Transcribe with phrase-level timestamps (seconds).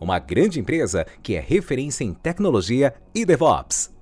[0.00, 3.94] uma grande empresa que é referência em tecnologia e DevOps.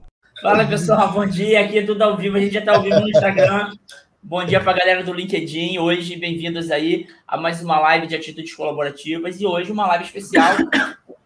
[0.42, 1.64] Fala pessoal, bom dia.
[1.64, 3.72] Aqui é tudo ao vivo, a gente já está ao vivo no Instagram.
[4.22, 5.78] Bom dia para a galera do LinkedIn.
[5.78, 10.56] Hoje, bem-vindos aí a mais uma live de atitudes colaborativas e hoje uma live especial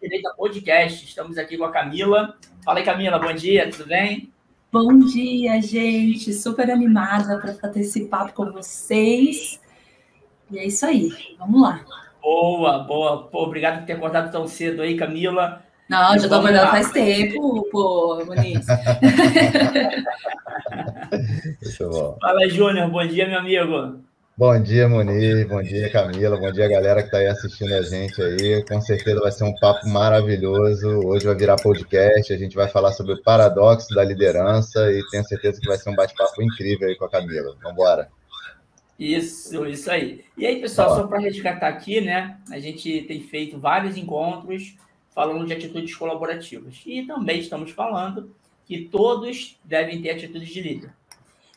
[0.01, 1.05] direito a podcast.
[1.05, 2.35] Estamos aqui com a Camila.
[2.65, 4.31] Fala aí, Camila, bom dia, tudo bem?
[4.71, 6.33] Bom dia, gente.
[6.33, 7.53] Super animada para
[8.09, 9.59] papo com vocês.
[10.49, 11.85] E é isso aí, vamos lá.
[12.21, 13.23] Boa, boa.
[13.27, 15.63] Pô, obrigado por ter acordado tão cedo aí, Camila.
[15.89, 18.65] Não, já estou acordando faz tempo, pô, Muniz.
[22.21, 22.89] Fala, Júnior.
[22.89, 23.99] Bom dia, meu amigo.
[24.37, 25.45] Bom dia, Muniz.
[25.47, 26.37] Bom dia, Camila.
[26.37, 28.63] Bom dia, galera que está aí assistindo a gente aí.
[28.65, 30.87] Com certeza vai ser um papo maravilhoso.
[31.05, 32.31] Hoje vai virar podcast.
[32.31, 35.89] A gente vai falar sobre o paradoxo da liderança e tenho certeza que vai ser
[35.89, 37.53] um bate-papo incrível aí com a Camila.
[37.61, 38.07] Vamos embora.
[39.01, 40.23] Isso, isso aí.
[40.37, 42.37] E aí, pessoal, só para resgatar aqui, né?
[42.51, 44.75] A gente tem feito vários encontros
[45.09, 46.83] falando de atitudes colaborativas.
[46.85, 48.31] E também estamos falando
[48.63, 50.91] que todos devem ter atitudes de líder.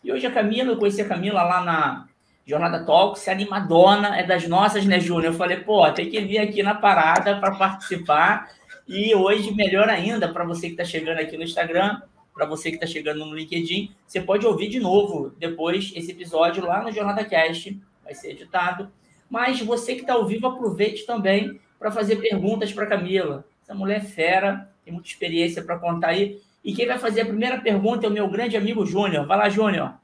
[0.03, 2.09] E hoje a Camila, eu conheci a Camila lá na
[2.47, 5.35] Jornada Talks, é animadona, é das nossas, né, Júnior?
[5.35, 8.51] Eu falei, pô, tem que vir aqui na parada para participar.
[8.89, 12.01] E hoje, melhor ainda, para você que está chegando aqui no Instagram,
[12.35, 16.67] para você que está chegando no LinkedIn, você pode ouvir de novo depois esse episódio
[16.67, 18.91] lá no Jornada Cast, vai ser editado.
[19.31, 23.45] Mas você que está ao vivo, aproveite também para fazer perguntas para Camila.
[23.63, 26.41] Essa mulher é fera, tem muita experiência para contar aí.
[26.65, 29.27] E quem vai fazer a primeira pergunta é o meu grande amigo Júnior.
[29.27, 29.95] Vai lá, Júnior.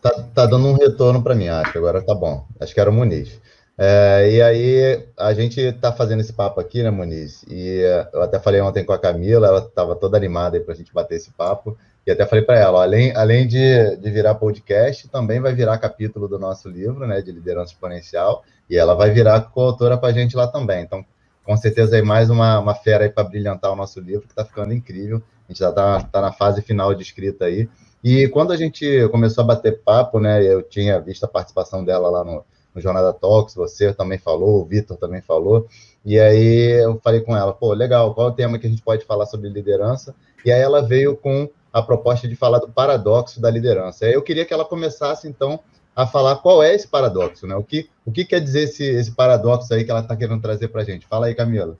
[0.00, 1.76] Tá, tá dando um retorno para mim, acho.
[1.76, 2.46] Agora tá bom.
[2.60, 3.40] Acho que era o Muniz.
[3.80, 7.44] É, e aí, a gente está fazendo esse papo aqui, né, Muniz?
[7.48, 10.76] E é, eu até falei ontem com a Camila, ela estava toda animada para a
[10.76, 11.78] gente bater esse papo.
[12.04, 15.78] E até falei para ela, ó, além, além de, de virar podcast, também vai virar
[15.78, 18.42] capítulo do nosso livro, né, de liderança exponencial.
[18.68, 20.82] E ela vai virar coautora para a gente lá também.
[20.82, 21.04] Então,
[21.44, 24.44] com certeza, aí mais uma, uma fera aí para brilhantar o nosso livro, que está
[24.44, 25.22] ficando incrível.
[25.48, 27.68] A gente já está tá na fase final de escrita aí.
[28.02, 32.10] E quando a gente começou a bater papo, né, eu tinha visto a participação dela
[32.10, 32.44] lá no
[32.78, 35.66] no Jornada Talks, você também falou, o Vitor também falou.
[36.04, 38.82] E aí eu falei com ela, pô, legal, qual é o tema que a gente
[38.82, 40.14] pode falar sobre liderança?
[40.44, 44.06] E aí ela veio com a proposta de falar do paradoxo da liderança.
[44.06, 45.60] Eu queria que ela começasse, então,
[45.94, 47.56] a falar qual é esse paradoxo, né?
[47.56, 50.68] O que, o que quer dizer esse, esse paradoxo aí que ela está querendo trazer
[50.68, 51.06] para a gente?
[51.06, 51.76] Fala aí, Camila.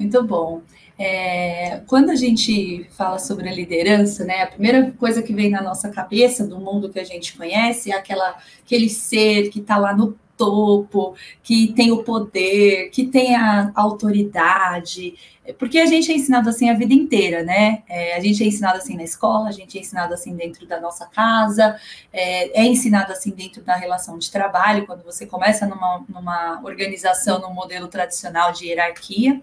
[0.00, 0.62] Muito bom.
[0.98, 5.62] É, quando a gente fala sobre a liderança, né, a primeira coisa que vem na
[5.62, 9.94] nossa cabeça do mundo que a gente conhece é aquela, aquele ser que está lá
[9.94, 15.14] no topo, que tem o poder, que tem a autoridade,
[15.58, 17.82] porque a gente é ensinado assim a vida inteira, né?
[17.88, 20.80] É, a gente é ensinado assim na escola, a gente é ensinado assim dentro da
[20.80, 21.76] nossa casa,
[22.12, 27.40] é, é, ensinado assim dentro da relação de trabalho, quando você começa numa, numa organização,
[27.40, 29.40] num modelo tradicional de hierarquia.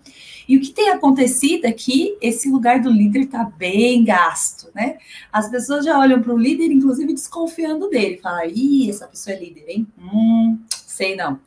[0.48, 4.98] E o que tem acontecido é que esse lugar do líder está bem gasto, né?
[5.32, 9.40] As pessoas já olham para o líder, inclusive desconfiando dele, falam, ih, essa pessoa é
[9.40, 9.88] líder, hein?
[10.00, 10.58] Hum,
[10.98, 11.40] sei não.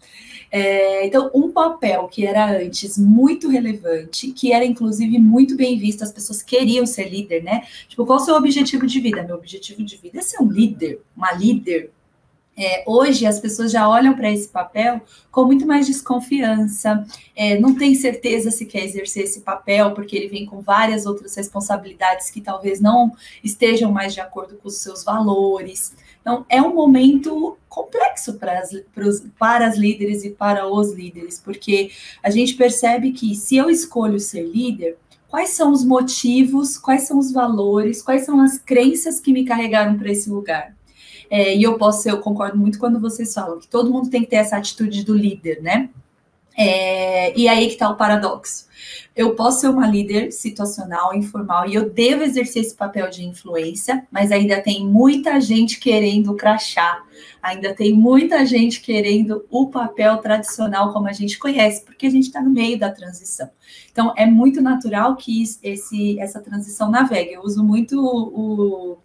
[0.53, 6.03] É, então, um papel que era antes muito relevante, que era inclusive muito bem visto,
[6.03, 7.63] as pessoas queriam ser líder, né?
[7.89, 9.23] Tipo, qual o seu objetivo de vida?
[9.23, 11.93] Meu objetivo de vida é ser um líder, uma líder.
[12.57, 15.01] É, hoje as pessoas já olham para esse papel
[15.31, 20.29] com muito mais desconfiança, é, não tem certeza se quer exercer esse papel, porque ele
[20.29, 25.05] vem com várias outras responsabilidades que talvez não estejam mais de acordo com os seus
[25.05, 25.95] valores.
[26.21, 28.71] Então, é um momento complexo para as,
[29.39, 31.91] para, as líderes e para os líderes, porque
[32.23, 34.97] a gente percebe que se eu escolho ser líder,
[35.29, 39.97] quais são os motivos, quais são os valores, quais são as crenças que me carregaram
[39.97, 40.75] para esse lugar.
[41.31, 44.31] É, e eu posso, eu concordo muito quando vocês falam que todo mundo tem que
[44.31, 45.89] ter essa atitude do líder, né?
[46.59, 48.67] É, e aí que está o paradoxo.
[49.15, 54.07] Eu posso ser uma líder situacional, informal, e eu devo exercer esse papel de influência,
[54.11, 57.03] mas ainda tem muita gente querendo crachá,
[57.43, 62.27] ainda tem muita gente querendo o papel tradicional como a gente conhece, porque a gente
[62.27, 63.51] está no meio da transição.
[63.91, 67.33] Então, é muito natural que esse, essa transição navegue.
[67.33, 68.99] Eu uso muito o,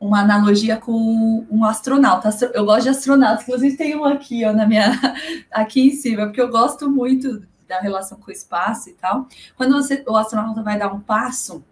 [0.00, 2.30] uma analogia com um astronauta.
[2.54, 4.92] Eu gosto de astronautas, inclusive tem um aqui, ó, na minha,
[5.50, 9.28] aqui em cima, porque eu gosto muito da relação com o espaço e tal.
[9.56, 11.62] Quando você, o astronauta vai dar um passo,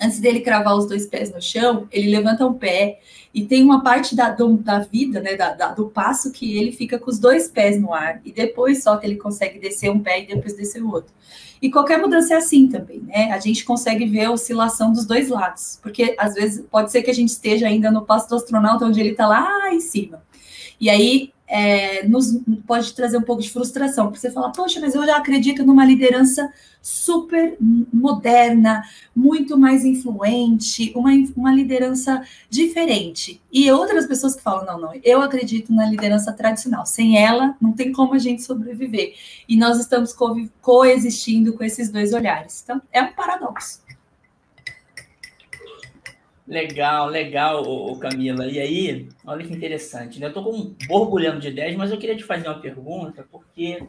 [0.00, 3.00] antes dele cravar os dois pés no chão, ele levanta um pé
[3.32, 6.72] e tem uma parte da, do, da vida, né, da, da, do passo que ele
[6.72, 10.00] fica com os dois pés no ar e depois só que ele consegue descer um
[10.00, 11.12] pé e depois descer o outro.
[11.60, 13.32] E qualquer mudança é assim também, né?
[13.32, 17.10] A gente consegue ver a oscilação dos dois lados, porque às vezes pode ser que
[17.10, 20.22] a gente esteja ainda no passo do astronauta, onde ele está lá em cima.
[20.78, 24.94] E aí é, nos pode trazer um pouco de frustração, porque você fala, poxa, mas
[24.94, 27.56] eu já acredito numa liderança super
[27.92, 28.82] moderna,
[29.16, 33.40] muito mais influente, uma, uma liderança diferente.
[33.52, 37.72] E outras pessoas que falam, não, não, eu acredito na liderança tradicional, sem ela não
[37.72, 39.14] tem como a gente sobreviver.
[39.48, 42.62] E nós estamos co coexistindo com esses dois olhares.
[42.62, 43.83] Então, é um paradoxo.
[46.46, 48.46] Legal, legal, Camila.
[48.46, 50.26] E aí, olha que interessante, né?
[50.26, 53.82] Eu estou com borbulhando de ideias, mas eu queria te fazer uma pergunta, porque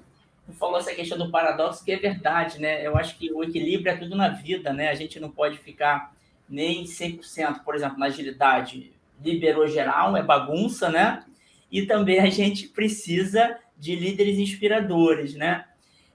[0.46, 2.86] tu falou essa questão do paradoxo, que é verdade, né?
[2.86, 4.90] Eu acho que o equilíbrio é tudo na vida, né?
[4.90, 6.14] A gente não pode ficar
[6.48, 11.24] nem 100%, por exemplo, na agilidade liberou geral, é bagunça, né?
[11.70, 15.66] E também a gente precisa de líderes inspiradores, né?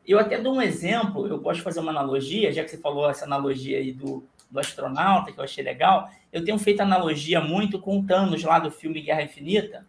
[0.07, 3.09] Eu até dou um exemplo, eu gosto de fazer uma analogia, já que você falou
[3.09, 7.79] essa analogia aí do, do astronauta, que eu achei legal, eu tenho feito analogia muito
[7.79, 9.87] com o Thanos lá do filme Guerra Infinita,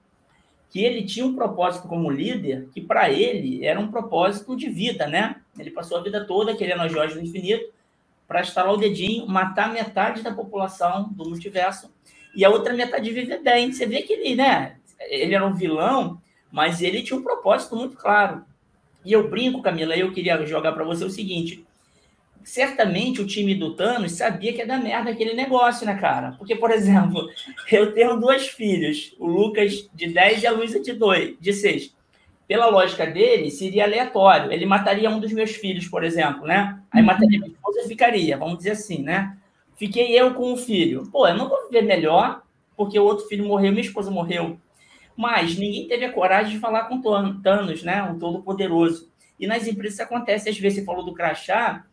[0.70, 5.06] que ele tinha um propósito como líder que para ele era um propósito de vida,
[5.06, 5.36] né?
[5.60, 7.74] Ele passou a vida toda querendo as joias do infinito
[8.26, 11.92] para estalar o dedinho, matar metade da população do multiverso
[12.34, 13.74] e a outra metade viver bem.
[13.74, 14.78] Você vê que ele, né?
[15.10, 18.46] Ele era um vilão, mas ele tinha um propósito muito claro.
[19.04, 21.66] E eu brinco, Camila, eu queria jogar para você o seguinte:
[22.44, 26.34] certamente o time do Thanos sabia que ia dar merda aquele negócio, né, cara?
[26.38, 27.28] Porque, por exemplo,
[27.72, 31.96] eu tenho dois filhos, o Lucas de 10 e a Luísa de 2, de 6.
[32.48, 34.52] Pela lógica dele, seria aleatório.
[34.52, 36.80] Ele mataria um dos meus filhos, por exemplo, né?
[36.92, 39.38] Aí mataria minha esposa e ficaria, vamos dizer assim, né?
[39.78, 41.10] Fiquei eu com um filho.
[41.12, 42.44] Pô, eu não vou viver melhor
[42.76, 44.60] porque o outro filho morreu, minha esposa morreu.
[45.22, 48.02] Mas ninguém teve a coragem de falar com Thanos, né?
[48.02, 49.12] Um todo-poderoso.
[49.40, 51.86] E nas empresas acontece, às vezes você falou do crachá,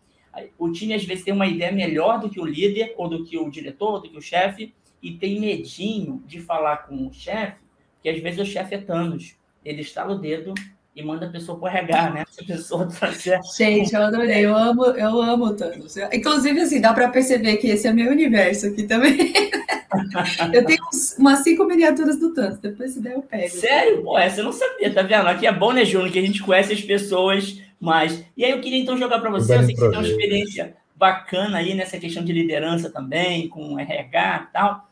[0.58, 3.36] o time às vezes tem uma ideia melhor do que o líder, ou do que
[3.36, 7.58] o diretor, ou do que o chefe, e tem medinho de falar com o chefe,
[8.02, 9.36] que às vezes o chefe é Thanos.
[9.62, 10.54] Ele estala o dedo
[10.98, 12.24] e manda a pessoa por regar, né?
[12.40, 13.38] A pessoa fazer...
[13.56, 15.96] Gente, eu adorei, eu amo, eu amo Thanos.
[16.12, 19.16] Inclusive, assim, dá para perceber que esse é meu universo aqui também.
[20.52, 20.82] eu tenho
[21.16, 23.48] umas cinco miniaturas do Thanos, depois se der eu pego.
[23.48, 24.02] Sério?
[24.02, 25.28] Pô, essa eu não sabia, tá vendo?
[25.28, 28.24] Aqui é bom, né, Júnior, que a gente conhece as pessoas mais.
[28.36, 30.76] E aí eu queria então jogar para você, eu sei que você tem uma experiência
[30.96, 34.88] bacana aí nessa questão de liderança também, com RH e tal.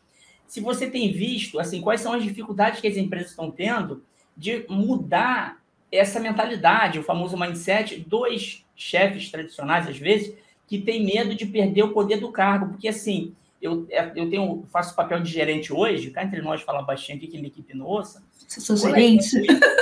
[0.46, 4.04] Se você tem visto, assim, quais são as dificuldades que as empresas estão tendo
[4.36, 5.58] de mudar
[5.90, 10.34] essa mentalidade, o famoso mindset dos chefes tradicionais, às vezes,
[10.66, 14.94] que tem medo de perder o poder do cargo, porque assim, eu, eu tenho, faço
[14.94, 18.22] papel de gerente hoje, cá entre nós fala baixinho aqui, que minha equipe não ouça.
[18.46, 19.30] Você sou gerente?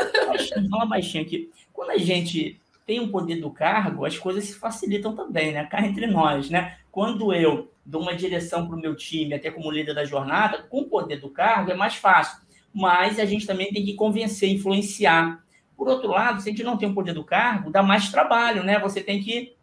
[0.70, 1.50] fala baixinho aqui.
[1.72, 5.64] Quando a gente tem o poder do cargo, as coisas se facilitam também, né?
[5.64, 6.76] Cá entre nós, né?
[6.90, 10.81] Quando eu dou uma direção para o meu time, até como líder da jornada, com
[10.81, 12.43] o poder do cargo é mais fácil.
[12.72, 15.44] Mas a gente também tem que convencer, influenciar.
[15.76, 18.62] Por outro lado, se a gente não tem o poder do cargo, dá mais trabalho,
[18.62, 18.78] né?
[18.78, 19.54] Você tem que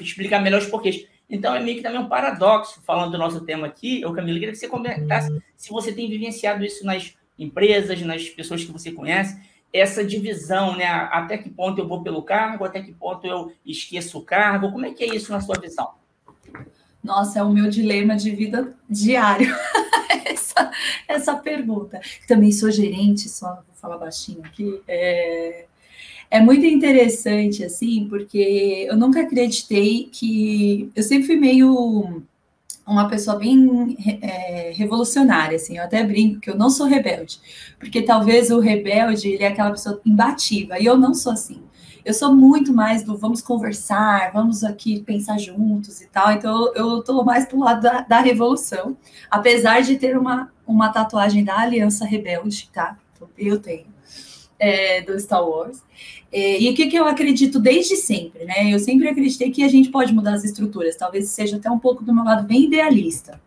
[0.00, 1.06] explicar melhor os porquês.
[1.28, 4.52] Então, é meio que também um paradoxo, falando do nosso tema aqui, eu, Camila, queria
[4.52, 9.40] que você comentasse se você tem vivenciado isso nas empresas, nas pessoas que você conhece,
[9.72, 10.86] essa divisão, né?
[10.86, 14.70] Até que ponto eu vou pelo cargo, até que ponto eu esqueço o cargo?
[14.70, 15.94] Como é que é isso na sua visão?
[17.04, 19.54] Nossa, é o meu dilema de vida diário.
[20.24, 20.70] essa,
[21.06, 22.00] essa pergunta.
[22.26, 24.80] Também sou gerente, só vou falar baixinho aqui.
[24.88, 25.66] É,
[26.30, 30.90] é muito interessante, assim, porque eu nunca acreditei que.
[30.96, 32.22] Eu sempre fui meio
[32.86, 37.40] uma pessoa bem é, revolucionária, assim, eu até brinco que eu não sou rebelde,
[37.78, 41.62] porque talvez o rebelde, ele é aquela pessoa imbatível, e eu não sou assim.
[42.04, 46.98] Eu sou muito mais do vamos conversar, vamos aqui pensar juntos e tal, então eu
[46.98, 48.94] estou mais pro lado da, da, revolução,
[49.30, 52.98] apesar de ter uma, uma tatuagem da Aliança Rebelde, tá?
[53.38, 53.86] Eu tenho,
[54.58, 55.82] é, do Star Wars.
[56.30, 58.70] É, e o que, que eu acredito desde sempre, né?
[58.70, 62.04] Eu sempre acreditei que a gente pode mudar as estruturas, talvez seja até um pouco
[62.04, 63.40] do meu lado bem idealista.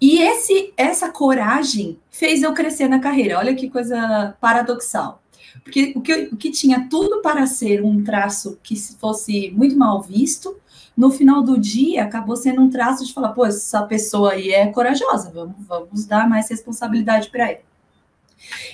[0.00, 3.38] E esse, essa coragem fez eu crescer na carreira.
[3.38, 5.19] Olha que coisa paradoxal.
[5.62, 10.00] Porque o que, o que tinha tudo para ser um traço que fosse muito mal
[10.02, 10.56] visto,
[10.96, 14.66] no final do dia acabou sendo um traço de falar, pô, essa pessoa aí é
[14.68, 17.70] corajosa, vamos, vamos dar mais responsabilidade para ela.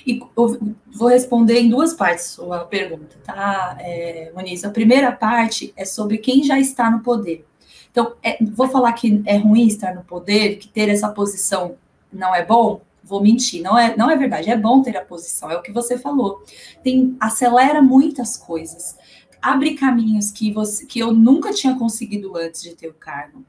[0.05, 4.63] E vou responder em duas partes a pergunta, tá, é, Moniz?
[4.63, 7.45] A primeira parte é sobre quem já está no poder.
[7.91, 11.75] Então, é, vou falar que é ruim estar no poder, que ter essa posição
[12.11, 12.81] não é bom?
[13.07, 14.49] Vou mentir, não é, não é verdade.
[14.49, 16.43] É bom ter a posição, é o que você falou.
[16.83, 18.97] Tem acelera muitas coisas,
[19.41, 23.45] abre caminhos que você que eu nunca tinha conseguido antes de ter o cargo.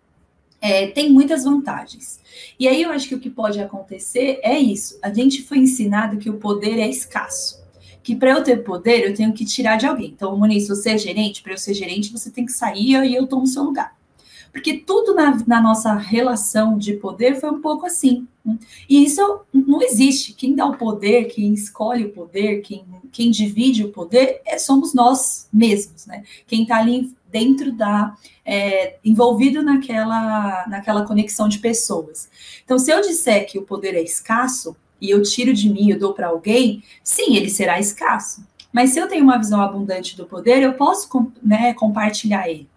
[0.60, 2.20] É, tem muitas vantagens.
[2.58, 4.98] E aí eu acho que o que pode acontecer é isso.
[5.02, 7.58] A gente foi ensinado que o poder é escasso.
[8.02, 10.08] Que para eu ter poder, eu tenho que tirar de alguém.
[10.08, 13.26] Então, Muniz, você é gerente, para eu ser gerente, você tem que sair e eu
[13.26, 13.97] tomo seu lugar.
[14.52, 18.26] Porque tudo na, na, nossa relação de poder foi um pouco assim.
[18.44, 18.58] Né?
[18.88, 20.32] E isso não existe.
[20.32, 24.94] Quem dá o poder, quem escolhe o poder, quem, quem divide o poder, é, somos
[24.94, 26.24] nós mesmos, né?
[26.46, 28.16] Quem está ali dentro da.
[28.44, 32.30] É, envolvido naquela, naquela conexão de pessoas.
[32.64, 35.98] Então, se eu disser que o poder é escasso, e eu tiro de mim, eu
[35.98, 38.44] dou para alguém, sim, ele será escasso.
[38.72, 41.08] Mas se eu tenho uma visão abundante do poder, eu posso
[41.42, 42.68] né, compartilhar ele.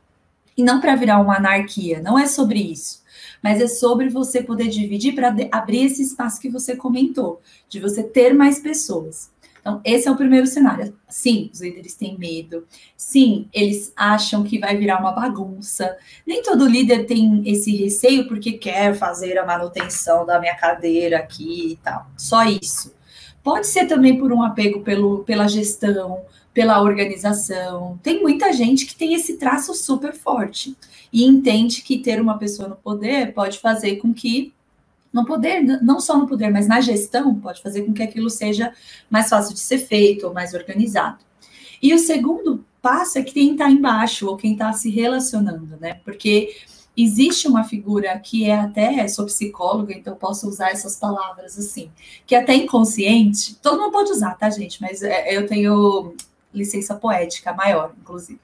[0.57, 3.01] E não para virar uma anarquia, não é sobre isso.
[3.41, 8.03] Mas é sobre você poder dividir para abrir esse espaço que você comentou, de você
[8.03, 9.31] ter mais pessoas.
[9.61, 10.95] Então, esse é o primeiro cenário.
[11.07, 12.65] Sim, os líderes têm medo.
[12.97, 15.95] Sim, eles acham que vai virar uma bagunça.
[16.25, 21.73] Nem todo líder tem esse receio porque quer fazer a manutenção da minha cadeira aqui
[21.73, 22.07] e tal.
[22.17, 22.93] Só isso.
[23.43, 27.99] Pode ser também por um apego pelo, pela gestão, pela organização.
[28.03, 30.75] Tem muita gente que tem esse traço super forte
[31.11, 34.53] e entende que ter uma pessoa no poder pode fazer com que
[35.11, 38.71] no poder, não só no poder, mas na gestão, pode fazer com que aquilo seja
[39.09, 41.19] mais fácil de ser feito ou mais organizado.
[41.81, 45.99] E o segundo passo é quem está embaixo ou quem está se relacionando, né?
[46.05, 46.55] Porque
[46.95, 51.89] existe uma figura que é até, sou psicóloga, então posso usar essas palavras assim,
[52.25, 54.81] que é até inconsciente, todo mundo pode usar, tá, gente?
[54.81, 56.13] Mas é, eu tenho
[56.53, 58.39] licença poética maior, inclusive,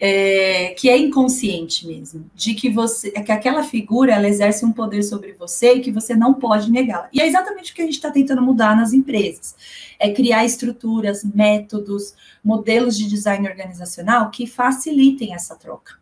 [0.00, 4.72] é, que é inconsciente mesmo, de que você, é que aquela figura ela exerce um
[4.72, 7.08] poder sobre você e que você não pode negá-la.
[7.12, 9.54] E é exatamente o que a gente está tentando mudar nas empresas,
[9.98, 15.94] é criar estruturas, métodos, modelos de design organizacional que facilitem essa troca.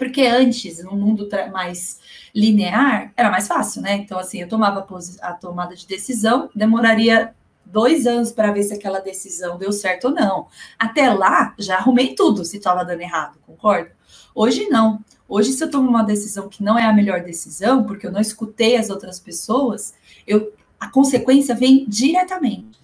[0.00, 2.00] Porque antes, no mundo mais
[2.34, 3.96] linear, era mais fácil, né?
[3.96, 4.86] Então, assim, eu tomava
[5.20, 7.34] a tomada de decisão, demoraria
[7.70, 10.48] dois anos para ver se aquela decisão deu certo ou não.
[10.78, 13.92] Até lá, já arrumei tudo se estava dando errado, concorda?
[14.34, 15.04] Hoje não.
[15.28, 18.20] Hoje, se eu tomo uma decisão que não é a melhor decisão, porque eu não
[18.20, 19.94] escutei as outras pessoas,
[20.26, 22.78] eu, a consequência vem diretamente.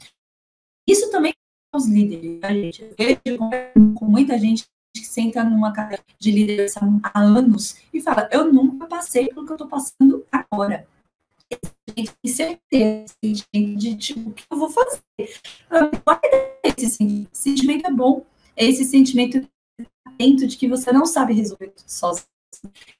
[0.88, 1.32] Isso também
[1.74, 2.94] os líderes, a gente.
[2.96, 3.16] Eu
[3.50, 4.64] vejo com muita gente
[4.96, 9.52] que senta numa cadeira de liderança há anos e fala: Eu nunca passei pelo que
[9.52, 10.86] eu estou passando agora
[12.04, 15.02] tem certeza de tipo, o que eu vou fazer.
[16.62, 18.24] Esse sentimento é bom,
[18.54, 19.48] é esse sentimento
[20.18, 22.26] dentro de que você não sabe resolver tudo sozinho.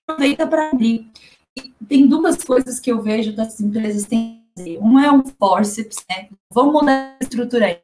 [0.09, 1.11] Aproveita para abrir.
[1.57, 4.79] E tem duas coisas que eu vejo das empresas têm que fazer.
[4.79, 6.29] Um é um forceps, né?
[6.53, 7.83] Vamos mudar a estrutura aí.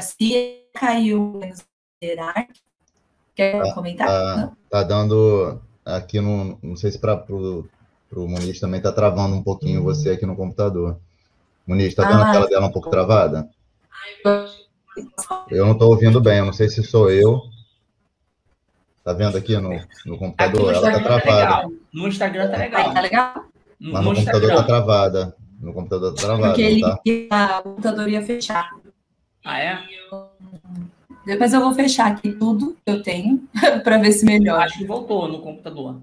[0.00, 1.64] Se caiu menos
[3.34, 4.08] Quer tá, comentar?
[4.08, 6.58] Tá, tá, dando aqui no.
[6.60, 7.68] Não sei se para o
[8.12, 10.98] o Muniz também está travando um pouquinho você aqui no computador.
[11.66, 13.48] Muniz, está vendo ah, a tela dela um pouco travada?
[15.50, 17.42] Eu não estou ouvindo bem, eu não sei se sou eu.
[19.04, 19.70] Tá vendo aqui no,
[20.06, 20.70] no computador?
[20.70, 21.68] Aqui no Ela está tá travada.
[21.92, 22.94] no Instagram tá legal.
[22.94, 23.44] Tá legal?
[23.80, 25.36] Mas no, no computador está travada.
[25.60, 26.48] No computador está travada.
[26.48, 27.60] Porque ele, tá?
[27.60, 28.70] o computador ia fechar.
[29.44, 29.78] Ah, é?
[31.24, 33.46] Depois eu vou fechar aqui tudo que eu tenho
[33.84, 34.64] para ver se melhora.
[34.64, 36.00] Acho que voltou no computador.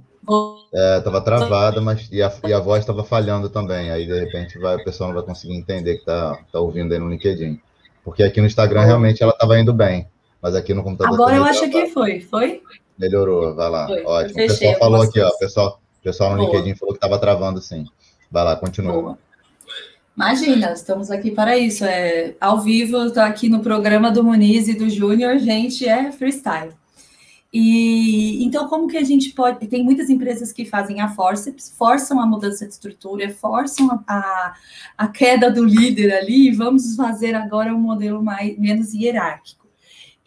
[0.74, 3.92] É, tava travada, mas e a, e a voz estava falhando também.
[3.92, 7.00] Aí, de repente, vai, o pessoal não vai conseguir entender que tá, tá ouvindo aí
[7.00, 7.60] no LinkedIn.
[8.04, 10.08] Porque aqui no Instagram, realmente, ela estava indo bem.
[10.42, 11.16] Mas aqui no computador...
[11.16, 12.20] Agora eu acho que foi.
[12.22, 12.62] Foi?
[12.98, 13.88] Melhorou, vai lá.
[13.88, 14.04] Foi.
[14.04, 14.32] Ótimo.
[14.32, 15.28] o pessoal falou aqui, ó.
[15.28, 16.52] O pessoal, pessoal no Boa.
[16.52, 17.86] LinkedIn falou que estava travando, sim.
[18.30, 18.94] Vai lá, continua.
[18.94, 19.18] Boa.
[20.16, 21.84] Imagina, estamos aqui para isso.
[21.84, 26.72] É ao vivo, estou aqui no programa do Muniz e do Júnior, gente, é freestyle.
[27.58, 29.66] E então, como que a gente pode.
[29.68, 34.56] Tem muitas empresas que fazem a forceps, forçam a mudança de estrutura, forçam a,
[34.98, 39.66] a, queda do líder ali, vamos fazer agora um modelo mais, menos hierárquico.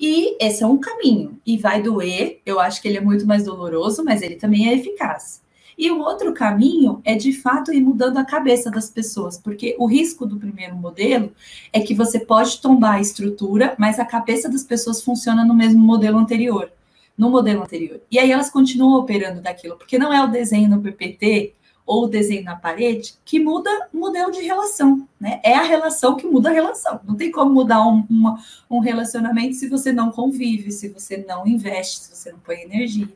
[0.00, 3.44] E esse é um caminho, e vai doer, eu acho que ele é muito mais
[3.44, 5.42] doloroso, mas ele também é eficaz.
[5.76, 9.84] E o outro caminho é de fato ir mudando a cabeça das pessoas, porque o
[9.84, 11.30] risco do primeiro modelo
[11.74, 15.78] é que você pode tombar a estrutura, mas a cabeça das pessoas funciona no mesmo
[15.78, 16.72] modelo anterior
[17.18, 18.00] no modelo anterior.
[18.08, 22.08] E aí elas continuam operando daquilo, porque não é o desenho no PPT ou o
[22.08, 25.40] desenho na parede que muda o modelo de relação, né?
[25.42, 27.00] É a relação que muda a relação.
[27.04, 28.38] Não tem como mudar um, uma,
[28.70, 33.08] um relacionamento se você não convive, se você não investe, se você não põe energia.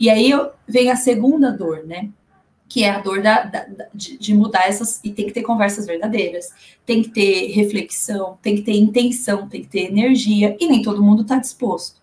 [0.00, 0.30] E aí
[0.66, 2.08] vem a segunda dor, né?
[2.68, 5.00] que é a dor da, da, de, de, mudar essas.
[5.02, 6.50] E tem que ter conversas verdadeiras,
[6.84, 11.02] tem que ter reflexão, tem que ter intenção, tem que ter energia, e nem todo
[11.02, 11.98] mundo está disposto.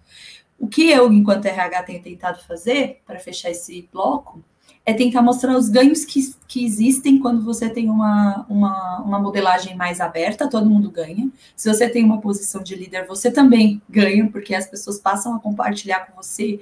[0.59, 4.43] O que eu, enquanto RH, tenho tentado fazer para fechar esse bloco
[4.85, 9.75] é tentar mostrar os ganhos que, que existem quando você tem uma, uma, uma, modelagem
[9.75, 11.29] mais aberta, todo mundo ganha.
[11.55, 15.39] Se você tem uma posição de líder, você também ganha, porque as pessoas passam a
[15.39, 16.59] compartilhar com você,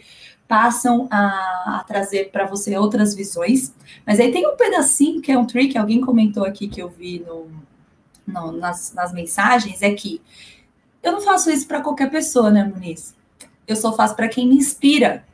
[0.48, 3.74] passam a, a trazer para você outras visões.
[4.08, 7.20] Mas aí tem um pedacinho que é um trick, alguém comentou aqui que eu vi
[7.28, 7.52] no,
[8.26, 10.22] no nas, nas mensagens, é que
[11.02, 13.14] eu não faço isso para qualquer pessoa, né, Muniz?
[13.68, 15.26] Eu só faço para quem me inspira.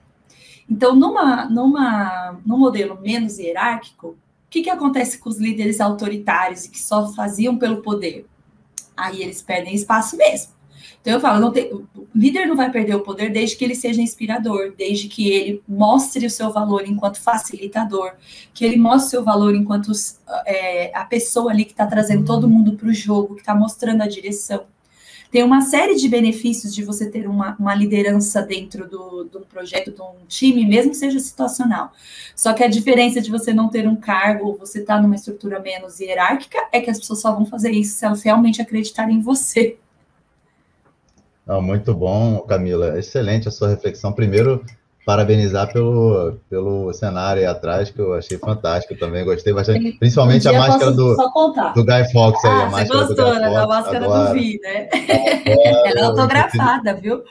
[0.69, 4.17] Então, numa, numa, num modelo menos hierárquico, o
[4.50, 8.25] que, que acontece com os líderes autoritários e que só faziam pelo poder?
[8.95, 10.59] Aí eles perdem espaço mesmo.
[11.01, 14.01] Então eu falo, tem, o líder não vai perder o poder desde que ele seja
[14.01, 18.13] inspirador, desde que ele mostre o seu valor enquanto facilitador,
[18.53, 19.91] que ele mostre o seu valor enquanto
[20.45, 24.01] é, a pessoa ali que está trazendo todo mundo para o jogo, que está mostrando
[24.01, 24.65] a direção.
[25.31, 29.91] Tem uma série de benefícios de você ter uma, uma liderança dentro do, do projeto,
[29.91, 31.91] de um time, mesmo que seja situacional.
[32.36, 35.15] Só que a diferença de você não ter um cargo, ou você estar tá numa
[35.15, 39.17] estrutura menos hierárquica, é que as pessoas só vão fazer isso se elas realmente acreditarem
[39.17, 39.77] em você.
[41.45, 42.98] Ah, muito bom, Camila.
[42.98, 44.12] Excelente a sua reflexão.
[44.13, 44.65] Primeiro,
[45.10, 49.94] parabenizar pelo, pelo cenário aí atrás, que eu achei fantástico também, gostei bastante.
[49.94, 51.16] Principalmente um a máscara do,
[51.74, 54.34] do Guy Fawkes aí, ah, a máscara gostou, do Guy né, da máscara Agora, do
[54.36, 54.88] Vi, né?
[55.84, 57.24] Ela é autografada, viu?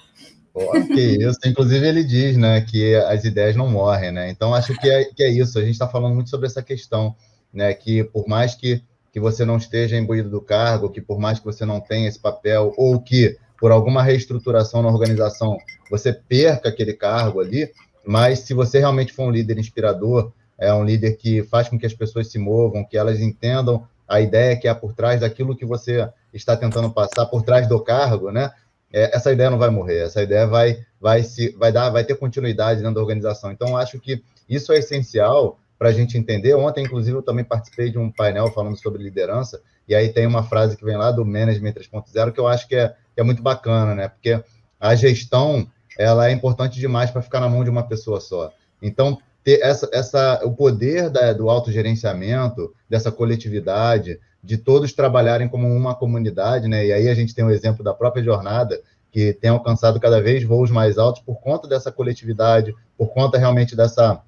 [0.88, 1.38] que isso.
[1.46, 4.28] Inclusive, ele diz né, que as ideias não morrem, né?
[4.28, 5.56] Então, acho que é, que é isso.
[5.56, 7.14] A gente está falando muito sobre essa questão,
[7.54, 7.72] né?
[7.74, 11.44] Que por mais que, que você não esteja imbuído do cargo, que por mais que
[11.44, 15.56] você não tenha esse papel, ou que por alguma reestruturação na organização,
[15.90, 17.70] você perca aquele cargo ali,
[18.04, 21.86] mas se você realmente for um líder inspirador, é um líder que faz com que
[21.86, 25.66] as pessoas se movam, que elas entendam a ideia que há por trás daquilo que
[25.66, 28.50] você está tentando passar por trás do cargo, né?
[28.90, 32.14] É, essa ideia não vai morrer, essa ideia vai, vai, se, vai, dar, vai ter
[32.16, 33.52] continuidade dentro da organização.
[33.52, 36.54] Então, acho que isso é essencial para a gente entender.
[36.54, 40.42] Ontem, inclusive, eu também participei de um painel falando sobre liderança, e aí tem uma
[40.42, 43.42] frase que vem lá do Management 3.0 que eu acho que é que é muito
[43.42, 44.08] bacana, né?
[44.08, 44.40] Porque
[44.78, 48.52] a gestão ela é importante demais para ficar na mão de uma pessoa só.
[48.80, 55.66] Então, ter essa, essa, o poder da, do autogerenciamento, dessa coletividade, de todos trabalharem como
[55.66, 56.86] uma comunidade, né?
[56.86, 58.80] E aí a gente tem o um exemplo da própria jornada,
[59.10, 63.74] que tem alcançado cada vez voos mais altos por conta dessa coletividade, por conta realmente
[63.74, 64.22] dessa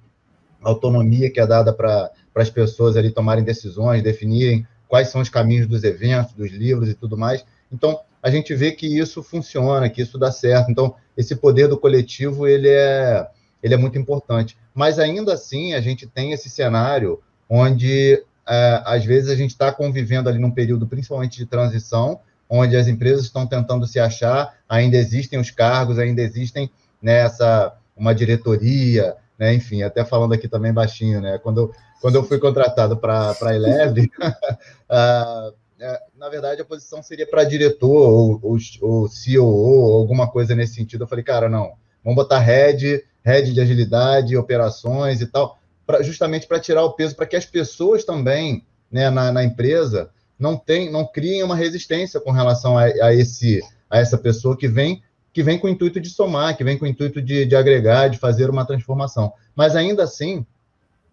[0.62, 5.66] autonomia que é dada para as pessoas ali tomarem decisões, definirem quais são os caminhos
[5.66, 7.44] dos eventos, dos livros e tudo mais.
[7.70, 10.70] Então, a gente vê que isso funciona, que isso dá certo.
[10.70, 13.26] Então, esse poder do coletivo, ele é,
[13.62, 14.56] ele é muito importante.
[14.74, 19.72] Mas, ainda assim, a gente tem esse cenário onde, é, às vezes, a gente está
[19.72, 24.96] convivendo ali num período, principalmente de transição, onde as empresas estão tentando se achar, ainda
[24.96, 26.68] existem os cargos, ainda existem
[27.00, 32.24] nessa né, uma diretoria, né, enfim, até falando aqui também baixinho, né, quando, quando eu
[32.24, 38.40] fui contratado para a Eleve, uh, é, na verdade, a posição seria para diretor ou,
[38.82, 41.04] ou, ou alguma coisa nesse sentido.
[41.04, 41.72] Eu falei, cara, não,
[42.04, 47.16] vamos botar head, head de agilidade, operações e tal, pra, justamente para tirar o peso,
[47.16, 52.20] para que as pessoas também né, na, na, empresa não, tem, não criem uma resistência
[52.20, 56.00] com relação a, a, esse, a essa pessoa que vem que vem com o intuito
[56.00, 59.32] de somar, que vem com o intuito de, de agregar, de fazer uma transformação.
[59.54, 60.44] Mas ainda assim,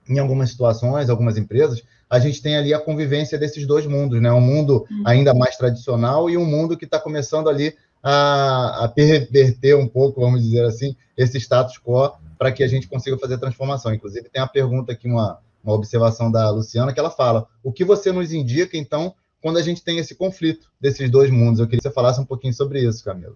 [0.10, 4.32] em algumas situações, algumas empresas, a gente tem ali a convivência desses dois mundos, né?
[4.32, 5.04] Um mundo uhum.
[5.06, 10.22] ainda mais tradicional e um mundo que está começando ali a, a, perverter um pouco,
[10.22, 13.94] vamos dizer assim, esse status quo para que a gente consiga fazer a transformação.
[13.94, 17.84] Inclusive, tem a pergunta aqui, uma, uma observação da Luciana, que ela fala: o que
[17.84, 21.60] você nos indica, então, quando a gente tem esse conflito desses dois mundos?
[21.60, 23.36] Eu queria que você falasse um pouquinho sobre isso, Camila.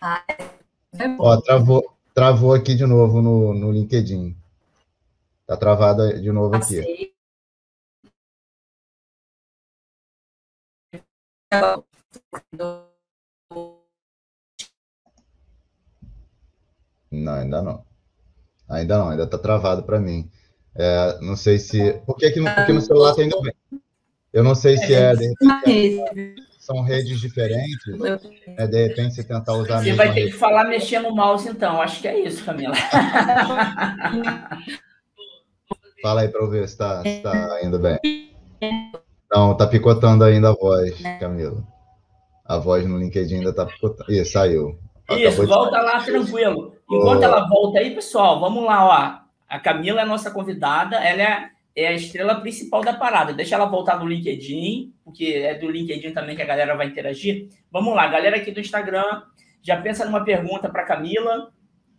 [0.00, 0.22] Ah,
[0.98, 1.16] é bom.
[1.20, 4.36] Ó, travou, travou aqui de novo no, no LinkedIn.
[5.46, 7.12] Tá travada de novo aqui.
[17.10, 17.84] Não, ainda não.
[18.68, 20.30] Ainda não, ainda tá travado para mim.
[20.76, 21.94] É, não sei se.
[22.06, 23.52] Porque aqui no, porque no celular tá indo bem.
[24.32, 25.12] Eu não sei se é.
[25.12, 28.00] Repente, são redes diferentes.
[28.56, 29.82] É, de repente você tentar usar.
[29.82, 30.32] Você vai ter rede.
[30.32, 31.82] que falar mexendo no mouse, então.
[31.82, 32.76] Acho que é isso, Camila.
[36.00, 37.98] Fala aí para eu ver se está tá indo bem.
[39.32, 41.62] Não, tá picotando ainda a voz, Camila.
[42.44, 44.10] A voz no LinkedIn ainda tá picotando.
[44.10, 44.78] Ih, saiu.
[45.10, 45.84] Isso, volta de...
[45.84, 46.74] lá tranquilo.
[46.90, 47.24] Enquanto oh.
[47.24, 49.30] ela volta aí, pessoal, vamos lá, ó.
[49.48, 53.32] A Camila é a nossa convidada, ela é, é a estrela principal da parada.
[53.32, 57.48] Deixa ela voltar no LinkedIn, porque é do LinkedIn também que a galera vai interagir.
[57.70, 59.22] Vamos lá, galera aqui do Instagram,
[59.62, 61.50] já pensa numa pergunta para Camila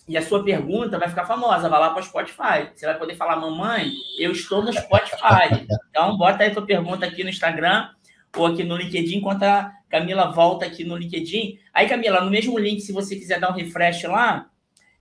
[0.08, 2.70] e a sua pergunta vai ficar famosa, vai lá para o Spotify.
[2.74, 5.66] Você vai poder falar, mamãe, eu estou no Spotify.
[5.90, 7.90] Então, bota aí tua pergunta aqui no Instagram
[8.36, 11.60] ou aqui no LinkedIn, enquanto a Camila volta aqui no LinkedIn.
[11.74, 14.48] Aí, Camila, no mesmo link, se você quiser dar um refresh lá,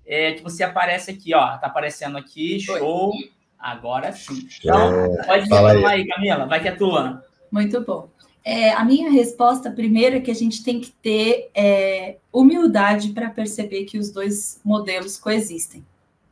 [0.06, 1.56] é, que você aparece aqui, ó.
[1.58, 3.12] Tá aparecendo aqui, show.
[3.58, 4.48] Agora sim.
[4.58, 5.84] Então, é, pode falar aí.
[5.84, 7.22] aí, Camila, vai que é tua.
[7.50, 8.08] Muito bom.
[8.44, 13.30] É, a minha resposta primeiro é que a gente tem que ter é, humildade para
[13.30, 15.84] perceber que os dois modelos coexistem.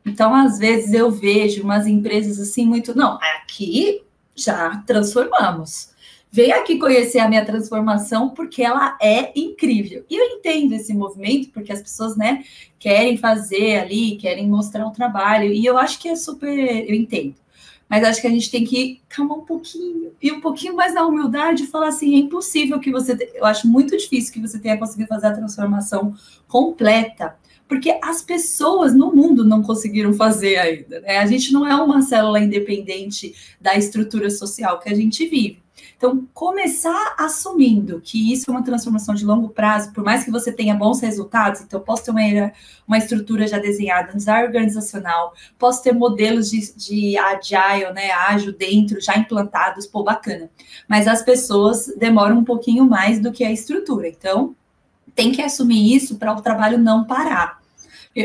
[0.05, 2.95] Então, às vezes, eu vejo umas empresas assim muito.
[2.95, 4.01] Não, aqui
[4.35, 5.89] já transformamos.
[6.31, 10.03] Vem aqui conhecer a minha transformação porque ela é incrível.
[10.09, 12.43] E eu entendo esse movimento porque as pessoas, né,
[12.77, 15.51] querem fazer ali, querem mostrar o trabalho.
[15.51, 16.49] E eu acho que é super.
[16.49, 17.35] Eu entendo
[17.89, 21.05] mas acho que a gente tem que calmar um pouquinho e um pouquinho mais na
[21.05, 23.17] humildade e falar assim: é impossível que você.
[23.33, 26.13] Eu acho muito difícil que você tenha conseguido fazer a transformação
[26.47, 27.35] completa,
[27.67, 30.99] porque as pessoas no mundo não conseguiram fazer ainda.
[31.01, 31.17] Né?
[31.17, 35.59] A gente não é uma célula independente da estrutura social que a gente vive.
[35.99, 40.49] Então, começar assumindo que isso é uma transformação de longo prazo, por mais que você
[40.49, 42.53] tenha bons resultados, então posso ter uma,
[42.87, 48.53] uma estrutura já desenhada, um design organizacional, posso ter modelos de, de agile, né, ágil
[48.53, 50.49] dentro, já implantados, pô, bacana.
[50.87, 54.07] Mas as pessoas demoram um pouquinho mais do que a estrutura.
[54.07, 54.55] Então,
[55.13, 57.59] tem que assumir isso para o trabalho não parar.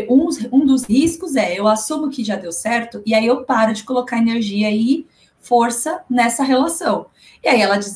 [0.09, 3.75] Um, um dos riscos é eu assumo que já deu certo e aí eu paro
[3.75, 5.05] de colocar energia e
[5.45, 7.07] força nessa relação.
[7.43, 7.95] E aí ela des,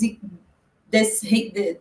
[1.20, 1.80] de,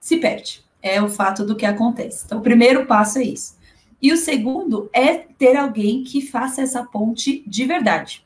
[0.00, 0.64] se perde.
[0.80, 2.24] É o fato do que acontece.
[2.24, 3.58] Então, o primeiro passo é isso.
[4.00, 8.24] E o segundo é ter alguém que faça essa ponte de verdade,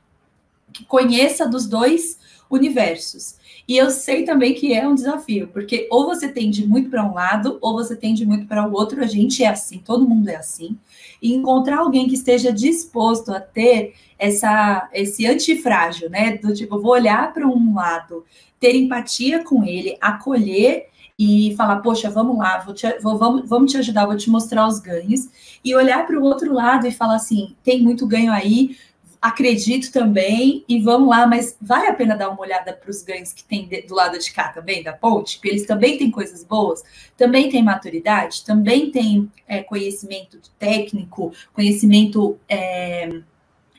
[0.70, 2.18] que conheça dos dois
[2.50, 3.36] universos.
[3.72, 7.14] E eu sei também que é um desafio, porque ou você tende muito para um
[7.14, 9.00] lado, ou você tende muito para o outro.
[9.00, 10.76] A gente é assim, todo mundo é assim.
[11.22, 16.36] E encontrar alguém que esteja disposto a ter essa, esse antifrágil, né?
[16.36, 18.26] Do tipo, vou olhar para um lado
[18.60, 23.72] ter empatia com ele, acolher e falar, poxa, vamos lá, vou te, vou, vamos, vamos
[23.72, 25.30] te ajudar, vou te mostrar os ganhos,
[25.64, 28.76] e olhar para o outro lado e falar assim, tem muito ganho aí,
[29.22, 33.32] acredito também, e vamos lá, mas vale a pena dar uma olhada para os ganhos
[33.32, 36.82] que tem do lado de cá também, da ponte, porque eles também têm coisas boas,
[37.16, 42.36] também tem maturidade, também tem é, conhecimento técnico, conhecimento.
[42.48, 43.20] É,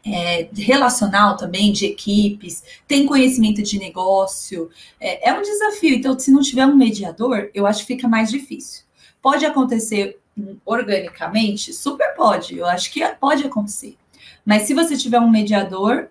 [0.05, 4.69] é, relacional também, de equipes, tem conhecimento de negócio.
[4.99, 5.95] É, é, um desafio.
[5.95, 8.83] Então, se não tiver um mediador, eu acho que fica mais difícil.
[9.21, 10.19] Pode acontecer
[10.65, 11.71] organicamente?
[11.71, 12.57] Super pode.
[12.57, 13.95] Eu acho que pode acontecer.
[14.45, 16.09] Mas se você tiver um mediador,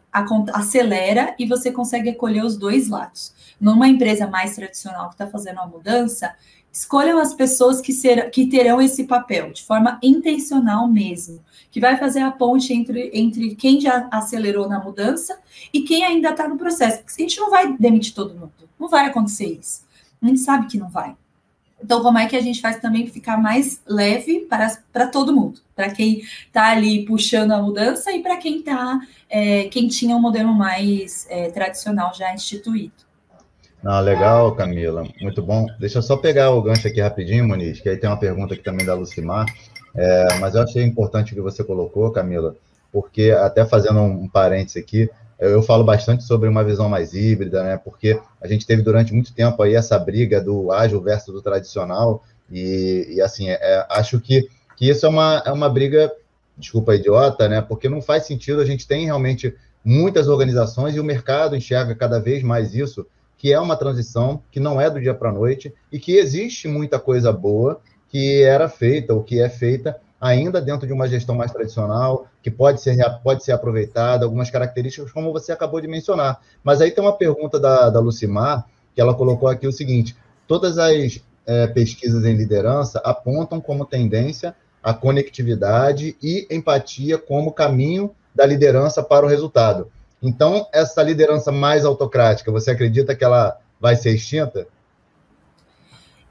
[0.52, 3.35] acelera e você consegue acolher os dois lados.
[3.61, 6.35] Numa empresa mais tradicional que está fazendo a mudança,
[6.72, 11.96] escolham as pessoas que, ser, que terão esse papel, de forma intencional mesmo que vai
[11.96, 15.40] fazer a ponte entre, entre quem já acelerou na mudança
[15.72, 16.98] e quem ainda está no processo.
[16.98, 19.82] Porque a gente não vai demitir todo mundo, não vai acontecer isso.
[20.20, 21.16] A gente sabe que não vai.
[21.83, 25.61] Então, como é que a gente faz também ficar mais leve para, para todo mundo?
[25.75, 30.21] Para quem está ali puxando a mudança e para quem está, é, quem tinha um
[30.21, 32.92] modelo mais é, tradicional já instituído.
[33.85, 35.05] Ah, legal, Camila.
[35.21, 35.66] Muito bom.
[35.81, 38.62] Deixa eu só pegar o gancho aqui rapidinho, Moniz, que aí tem uma pergunta aqui
[38.62, 39.47] também da Lucimar.
[39.95, 42.55] É, mas eu achei importante o que você colocou, Camila,
[42.92, 45.11] porque até fazendo um parênteses aqui,
[45.50, 47.76] eu falo bastante sobre uma visão mais híbrida, né?
[47.76, 52.22] Porque a gente teve durante muito tempo aí essa briga do ágil versus do tradicional,
[52.50, 56.12] e, e assim, é, acho que, que isso é uma, é uma briga,
[56.57, 57.61] desculpa, idiota, né?
[57.61, 62.20] Porque não faz sentido, a gente tem realmente muitas organizações e o mercado enxerga cada
[62.20, 65.74] vez mais isso, que é uma transição que não é do dia para a noite
[65.90, 70.87] e que existe muita coisa boa que era feita ou que é feita ainda dentro
[70.87, 75.50] de uma gestão mais tradicional, que pode ser, pode ser aproveitada, algumas características, como você
[75.50, 76.40] acabou de mencionar.
[76.62, 80.78] Mas aí tem uma pergunta da, da Lucimar, que ela colocou aqui o seguinte: todas
[80.78, 88.46] as é, pesquisas em liderança apontam como tendência a conectividade e empatia como caminho da
[88.46, 89.90] liderança para o resultado.
[90.22, 94.68] Então, essa liderança mais autocrática, você acredita que ela vai ser extinta?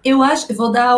[0.04, 0.96] Eu acho, vou dar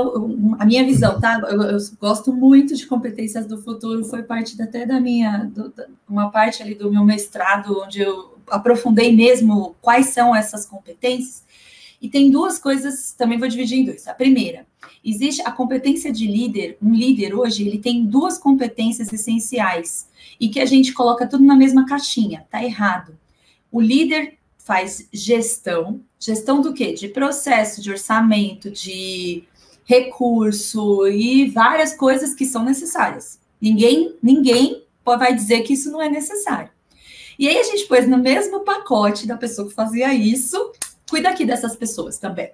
[0.59, 1.39] a minha visão, tá?
[1.49, 5.73] Eu, eu, gosto muito de competências do futuro, foi parte até da minha, do,
[6.07, 11.43] uma parte ali do meu mestrado, onde eu aprofundei mesmo quais são essas competências.
[12.01, 14.07] E tem duas coisas, também vou dividir em dois.
[14.07, 14.65] A primeira,
[15.03, 16.77] existe a competência de líder.
[16.81, 20.07] Um líder hoje, ele tem duas competências essenciais
[20.39, 22.45] e que a gente coloca tudo na mesma caixinha.
[22.49, 23.17] Tá errado.
[23.71, 26.93] O líder faz gestão, gestão do quê?
[26.93, 29.43] De processo, de orçamento, de
[29.85, 33.39] recurso e várias coisas que são necessárias.
[33.61, 36.69] Ninguém, ninguém vai dizer que isso não é necessário.
[37.37, 40.71] E aí a gente pôs no mesmo pacote da pessoa que fazia isso,
[41.09, 42.51] cuida aqui dessas pessoas também.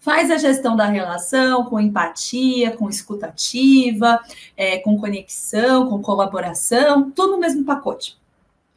[0.00, 4.20] Faz a gestão da relação com empatia, com escutativa,
[4.56, 8.18] é, com conexão, com colaboração, tudo no mesmo pacote.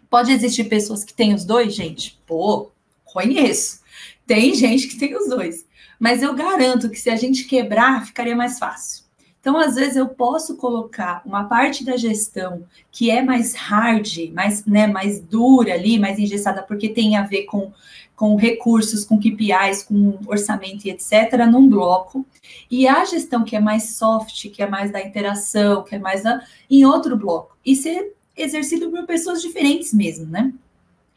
[0.09, 2.19] Pode existir pessoas que têm os dois, gente?
[2.25, 2.71] Pô,
[3.03, 3.81] conheço.
[4.25, 5.65] Tem gente que tem os dois.
[5.99, 9.07] Mas eu garanto que se a gente quebrar, ficaria mais fácil.
[9.39, 14.65] Então, às vezes, eu posso colocar uma parte da gestão que é mais hard, mais,
[14.65, 17.71] né, mais dura ali, mais engessada, porque tem a ver com,
[18.13, 22.25] com recursos, com KPIs, com orçamento e etc., num bloco.
[22.69, 26.23] E a gestão que é mais soft, que é mais da interação, que é mais
[26.23, 27.55] da, em outro bloco.
[27.65, 30.53] E ser exercido por pessoas diferentes mesmo, né?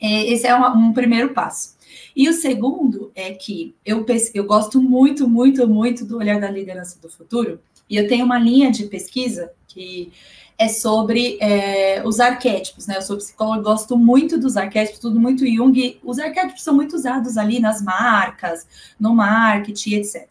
[0.00, 1.76] É, esse é um, primeiro passo.
[2.16, 6.98] E o segundo é que eu, eu gosto muito, muito, muito do olhar da liderança
[7.00, 10.10] do futuro, e eu tenho uma linha de pesquisa que
[10.56, 12.96] é sobre é, os arquétipos, né?
[12.96, 15.98] Eu sou psicóloga, gosto muito dos arquétipos, tudo muito Jung.
[16.04, 18.66] Os arquétipos são muito usados ali nas marcas,
[18.98, 20.28] no marketing, etc.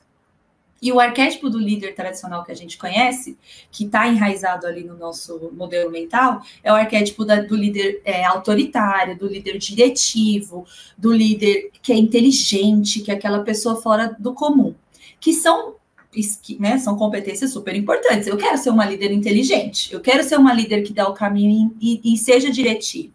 [0.81, 3.37] E o arquétipo do líder tradicional que a gente conhece,
[3.71, 8.23] que está enraizado ali no nosso modelo mental, é o arquétipo da, do líder é,
[8.25, 10.65] autoritário, do líder diretivo,
[10.97, 14.73] do líder que é inteligente, que é aquela pessoa fora do comum,
[15.19, 15.75] que são
[16.59, 18.27] né, são competências super importantes.
[18.27, 21.75] Eu quero ser uma líder inteligente, eu quero ser uma líder que dá o caminho
[21.79, 23.13] e, e seja diretivo.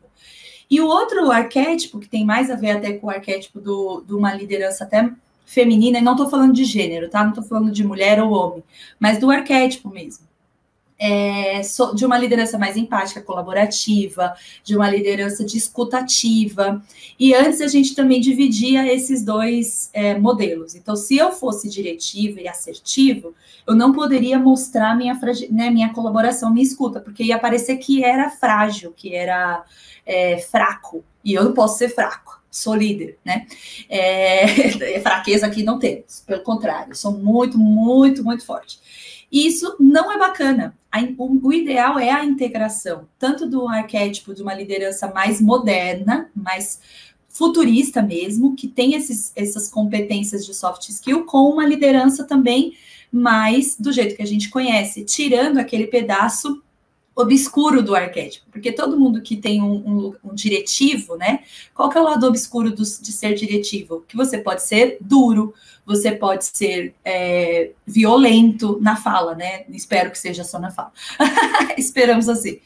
[0.71, 4.15] E o outro arquétipo, que tem mais a ver até com o arquétipo do, de
[4.15, 5.11] uma liderança até
[5.45, 7.23] feminina, e não estou falando de gênero, tá?
[7.23, 8.65] Não estou falando de mulher ou homem,
[8.99, 10.25] mas do arquétipo mesmo.
[10.97, 11.61] É,
[11.95, 16.83] de uma liderança mais empática, colaborativa, de uma liderança discutativa.
[17.19, 20.75] E antes a gente também dividia esses dois é, modelos.
[20.75, 23.35] Então, se eu fosse diretiva e assertivo,
[23.67, 25.19] eu não poderia mostrar minha,
[25.51, 29.65] né, minha colaboração, minha escuta, porque ia parecer que era frágil, que era
[30.07, 31.05] é, fraco.
[31.25, 33.47] E eu não posso ser fraco sou líder, né?
[33.89, 34.71] É,
[35.03, 38.79] fraqueza aqui não temos, pelo contrário, sou muito, muito, muito forte.
[39.35, 40.77] E isso não é bacana.
[41.19, 46.81] O, ideal é a integração, tanto do arquétipo de uma liderança mais moderna, mais
[47.29, 52.75] futurista mesmo, que tem esses, essas competências de soft skill, com uma liderança também
[53.11, 56.63] mais do jeito que a gente conhece, tirando aquele pedaço
[57.17, 61.45] obscuro do arquétipo, porque todo mundo que tem um, um, um diretivo, né?
[61.73, 64.05] Qual que é o lado obscuro do, de ser diretivo?
[64.09, 65.55] Que você pode ser duro,
[65.87, 69.65] você pode ser é, violento na fala, né?
[69.69, 70.93] Espero que seja só na fala.
[71.79, 72.61] Esperamos assim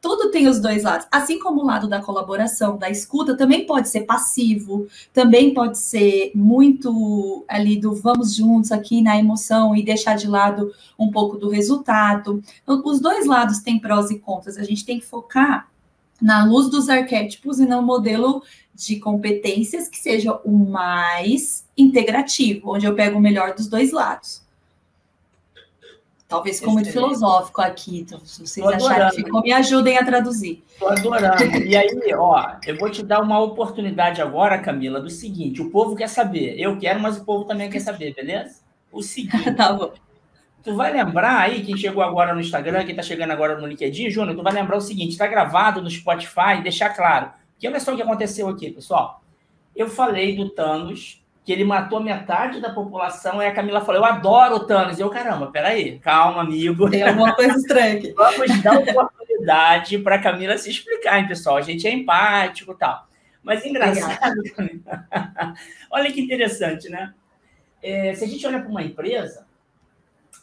[0.00, 1.06] tudo tem os dois lados.
[1.10, 6.32] Assim como o lado da colaboração, da escuta, também pode ser passivo, também pode ser
[6.34, 11.48] muito ali do vamos juntos aqui na emoção e deixar de lado um pouco do
[11.48, 12.42] resultado.
[12.62, 14.56] Então, os dois lados têm prós e contras.
[14.56, 15.68] A gente tem que focar
[16.20, 18.42] na luz dos arquétipos e no modelo
[18.74, 24.41] de competências que seja o mais integrativo, onde eu pego o melhor dos dois lados.
[26.32, 30.64] Talvez ficou muito filosófico aqui, então, se vocês acharem que ficou, me ajudem a traduzir.
[30.66, 31.56] Estou adorando.
[31.58, 35.94] E aí, ó, eu vou te dar uma oportunidade agora, Camila, do seguinte: o povo
[35.94, 36.58] quer saber.
[36.58, 38.62] Eu quero, mas o povo também quer saber, beleza?
[38.90, 39.52] O seguinte.
[39.52, 39.92] tá bom.
[40.62, 44.08] Tu vai lembrar aí, quem chegou agora no Instagram, quem tá chegando agora no LinkedIn,
[44.08, 47.30] Júnior, tu vai lembrar o seguinte: tá gravado no Spotify, deixar claro.
[47.58, 49.22] Que olha só o que aconteceu aqui, pessoal.
[49.76, 54.04] Eu falei do Thanos que ele matou metade da população, aí a Camila falou, eu
[54.04, 54.98] adoro o Thanos.
[54.98, 56.88] E eu, caramba, peraí, calma, amigo.
[56.88, 58.12] Tem alguma coisa estranha aqui.
[58.16, 61.56] Vamos dar oportunidade para a Camila se explicar, hein, pessoal?
[61.56, 63.08] A gente é empático e tal.
[63.42, 64.40] Mas engraçado,
[65.90, 67.12] olha que interessante, né?
[67.82, 69.44] É, se a gente olha para uma empresa,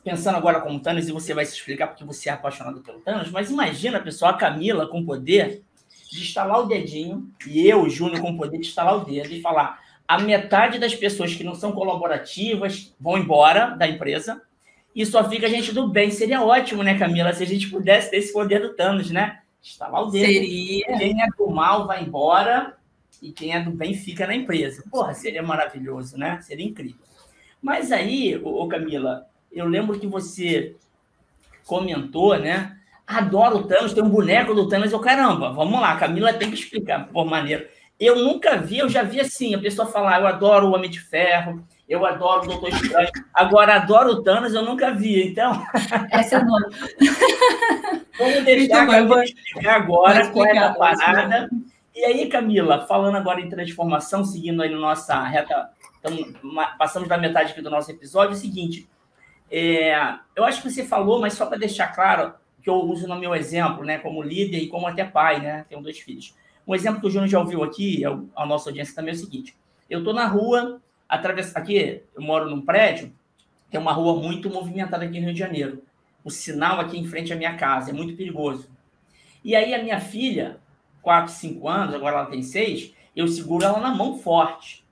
[0.04, 3.32] pensando agora como Thanos, e você vai se explicar porque você é apaixonado pelo Thanos,
[3.32, 5.64] mas imagina, pessoal, a Camila com poder
[6.12, 9.80] de estalar o dedinho, e eu, Júnior, com poder de estalar o dedo e falar:
[10.10, 14.41] a metade das pessoas que não são colaborativas vão embora da empresa
[14.95, 16.10] e só fica a gente do bem.
[16.10, 19.41] Seria ótimo, né, Camila, se a gente pudesse ter esse poder do Thanos, né?
[19.62, 20.26] Estalar o dedo.
[20.26, 20.98] Seria.
[20.98, 22.76] Quem é do mal vai embora
[23.22, 24.84] e quem é do bem fica na empresa.
[24.89, 26.41] Porra, seria maravilhoso, né?
[26.41, 27.06] Seria incrível.
[27.62, 30.76] Mas aí, ô Camila, eu lembro que você
[31.67, 32.76] comentou, né?
[33.06, 34.91] Adoro o Thanos, tem um boneco do Thanos.
[34.91, 37.69] Eu, caramba, vamos lá, Camila tem que explicar, por maneira.
[38.00, 41.02] Eu nunca vi, eu já vi assim, a pessoa falar, eu adoro o Homem de
[41.02, 43.10] Ferro, eu adoro o Doutor Estranho.
[43.34, 45.62] Agora, adoro o Thanos, eu nunca vi, então...
[46.10, 46.70] Essa é nova.
[48.18, 49.24] Vamos deixar então, Camila vou...
[49.24, 51.50] explicar agora explicar, qual é a parada.
[51.94, 56.18] E aí, Camila, falando agora em transformação, seguindo aí na nossa reta, então,
[56.78, 58.88] passamos da metade aqui do nosso episódio, é o seguinte,
[59.52, 59.94] é,
[60.36, 63.36] eu acho que você falou, mas só para deixar claro, que eu uso no meu
[63.36, 66.34] exemplo, né, como líder e como até pai, né, tenho dois filhos.
[66.67, 68.04] Um exemplo que o Júnior já ouviu aqui,
[68.36, 69.56] a nossa audiência também é o seguinte,
[69.89, 73.12] eu estou na rua, atravessa, aqui eu moro num prédio,
[73.72, 75.84] tem uma rua muito movimentada aqui no Rio de Janeiro.
[76.24, 78.69] O sinal aqui em frente à minha casa é muito perigoso.
[79.43, 80.60] E aí a minha filha,
[81.02, 84.86] 4, 5 anos, agora ela tem 6, eu seguro ela na mão forte.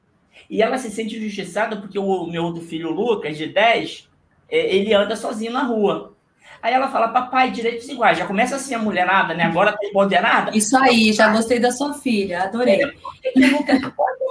[0.49, 4.10] E ela se sente injustiçada porque o meu outro filho, Lucas, de 10,
[4.49, 6.15] é, ele anda sozinho na rua.
[6.62, 8.17] Aí ela fala, papai, direitos iguais.
[8.17, 9.43] Já começa assim a mulherada, né?
[9.43, 10.56] Agora tá empoderada.
[10.56, 12.84] Isso aí, já gostei da sua filha, adorei.
[12.84, 12.91] Eu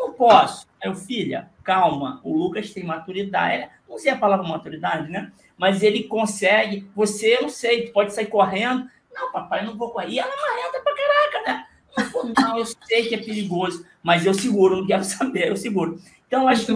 [0.02, 0.66] não posso.
[0.82, 2.20] Eu, filha, calma.
[2.22, 3.68] O Lucas tem maturidade.
[3.88, 5.32] Não sei a palavra maturidade, né?
[5.56, 6.88] Mas ele consegue.
[6.94, 8.88] Você, eu não sei, pode sair correndo.
[9.14, 10.18] Não, papai, não vou correr.
[10.18, 11.66] Ela é pra caraca, né?
[11.96, 15.98] Não, não, eu sei que é perigoso, mas eu seguro, não quero saber, eu seguro.
[16.26, 16.72] Então, acho que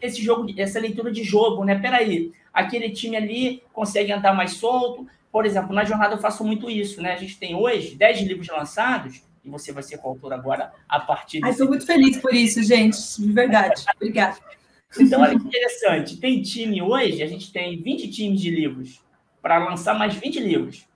[0.00, 1.78] esse jogo, essa leitura de jogo, né?
[1.78, 5.06] Peraí, aquele time ali consegue andar mais solto.
[5.30, 7.12] Por exemplo, na jornada eu faço muito isso, né?
[7.12, 11.40] A gente tem hoje 10 livros lançados, e você vai ser coautor agora a partir
[11.40, 11.48] de.
[11.48, 13.84] Estou muito feliz por isso, gente, de verdade.
[13.94, 14.36] Obrigada.
[14.98, 16.16] Então, olha que interessante.
[16.16, 19.00] Tem time hoje, a gente tem 20 times de livros
[19.40, 20.86] para lançar mais 20 livros.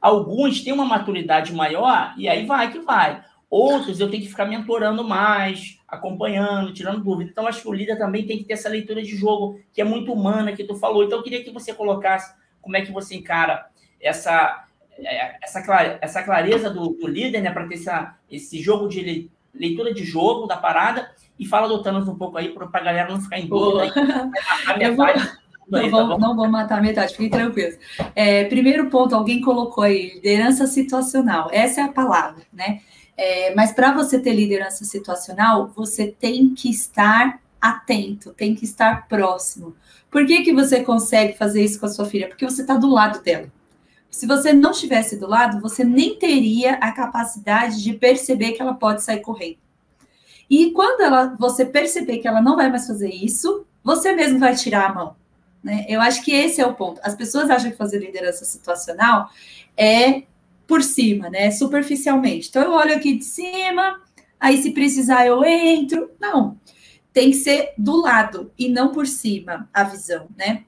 [0.00, 3.24] Alguns têm uma maturidade maior e aí vai que vai.
[3.48, 7.30] Outros eu tenho que ficar mentorando mais, acompanhando, tirando dúvida.
[7.30, 9.84] Então, acho que o líder também tem que ter essa leitura de jogo, que é
[9.84, 11.04] muito humana, que tu falou.
[11.04, 13.66] Então, eu queria que você colocasse como é que você encara
[14.00, 14.64] essa,
[14.98, 19.94] é, essa, essa clareza do, do líder, né, para ter essa, esse jogo de leitura
[19.94, 21.10] de jogo da parada.
[21.38, 23.92] E fala do Thanos um pouco aí, para a galera não ficar em dúvida.
[24.66, 25.36] A metade.
[25.68, 27.76] Não, aí, vou, tá não vou matar metade, fiquem tranquilos.
[28.14, 31.48] É, primeiro ponto, alguém colocou aí, liderança situacional.
[31.52, 32.80] Essa é a palavra, né?
[33.16, 39.08] É, mas para você ter liderança situacional, você tem que estar atento, tem que estar
[39.08, 39.74] próximo.
[40.10, 42.28] Por que, que você consegue fazer isso com a sua filha?
[42.28, 43.50] Porque você está do lado dela.
[44.10, 48.74] Se você não estivesse do lado, você nem teria a capacidade de perceber que ela
[48.74, 49.58] pode sair correndo.
[50.48, 54.54] E quando ela, você perceber que ela não vai mais fazer isso, você mesmo vai
[54.54, 55.16] tirar a mão.
[55.62, 55.84] Né?
[55.88, 57.00] Eu acho que esse é o ponto.
[57.02, 59.28] As pessoas acham que fazer liderança situacional
[59.76, 60.22] é
[60.66, 61.50] por cima, né?
[61.50, 62.48] Superficialmente.
[62.48, 64.00] Então eu olho aqui de cima,
[64.38, 66.10] aí se precisar eu entro.
[66.20, 66.58] Não,
[67.12, 70.64] tem que ser do lado e não por cima a visão, né?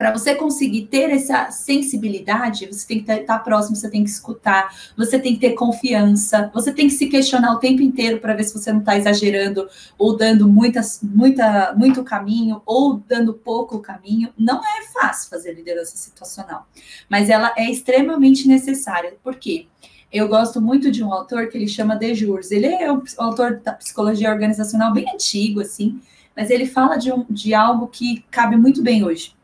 [0.00, 4.74] Para você conseguir ter essa sensibilidade, você tem que estar próximo, você tem que escutar,
[4.96, 8.44] você tem que ter confiança, você tem que se questionar o tempo inteiro para ver
[8.44, 14.32] se você não está exagerando ou dando muitas, muita, muito caminho ou dando pouco caminho.
[14.38, 16.66] Não é fácil fazer liderança situacional,
[17.06, 19.16] mas ela é extremamente necessária.
[19.22, 19.66] Por quê?
[20.10, 22.50] Eu gosto muito de um autor que ele chama De Jures.
[22.50, 26.00] Ele é um autor da psicologia organizacional bem antigo, assim,
[26.34, 29.38] mas ele fala de, um, de algo que cabe muito bem hoje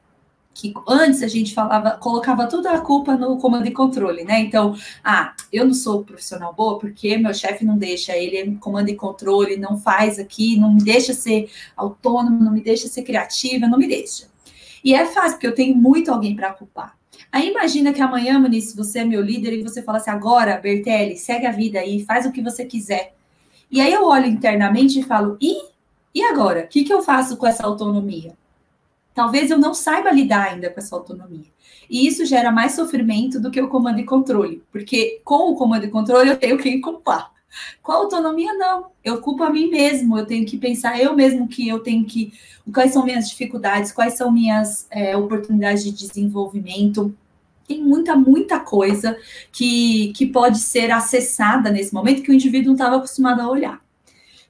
[0.56, 4.40] que antes a gente falava, colocava toda a culpa no comando e controle, né?
[4.40, 8.88] Então, ah, eu não sou profissional boa porque meu chefe não deixa, ele é comando
[8.88, 13.68] e controle, não faz aqui, não me deixa ser autônomo, não me deixa ser criativa,
[13.68, 14.28] não me deixa.
[14.82, 16.96] E é fácil, porque eu tenho muito alguém para culpar.
[17.30, 21.18] Aí imagina que amanhã, Muniz, você é meu líder e você fala assim, agora, Bertelli,
[21.18, 23.14] segue a vida aí, faz o que você quiser.
[23.70, 25.54] E aí eu olho internamente e falo, e,
[26.14, 26.60] e agora?
[26.64, 28.34] O que, que eu faço com essa autonomia?
[29.16, 31.46] Talvez eu não saiba lidar ainda com essa autonomia.
[31.88, 35.86] E isso gera mais sofrimento do que o comando e controle, porque com o comando
[35.86, 37.32] e controle eu tenho que culpar.
[37.82, 38.88] Com a autonomia, não.
[39.02, 42.34] Eu culpo a mim mesmo, eu tenho que pensar eu mesmo que eu tenho que.
[42.70, 47.16] Quais são minhas dificuldades, quais são minhas é, oportunidades de desenvolvimento.
[47.66, 49.16] Tem muita, muita coisa
[49.50, 53.80] que, que pode ser acessada nesse momento que o indivíduo não estava acostumado a olhar.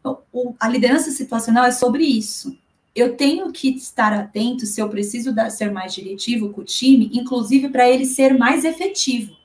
[0.00, 2.58] Então, o, a liderança situacional é sobre isso
[2.96, 7.10] eu tenho que estar atento se eu preciso dar, ser mais diretivo com o time,
[7.12, 9.36] inclusive para ele ser mais efetivo.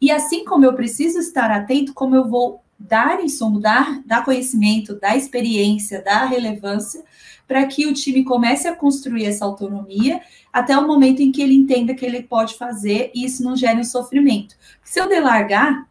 [0.00, 4.98] E assim como eu preciso estar atento, como eu vou dar insumo, dar, dar conhecimento,
[4.98, 7.04] dar experiência, dar relevância,
[7.46, 10.20] para que o time comece a construir essa autonomia
[10.50, 13.80] até o momento em que ele entenda que ele pode fazer e isso não gere
[13.80, 14.54] um sofrimento.
[14.82, 15.86] Se eu delargar,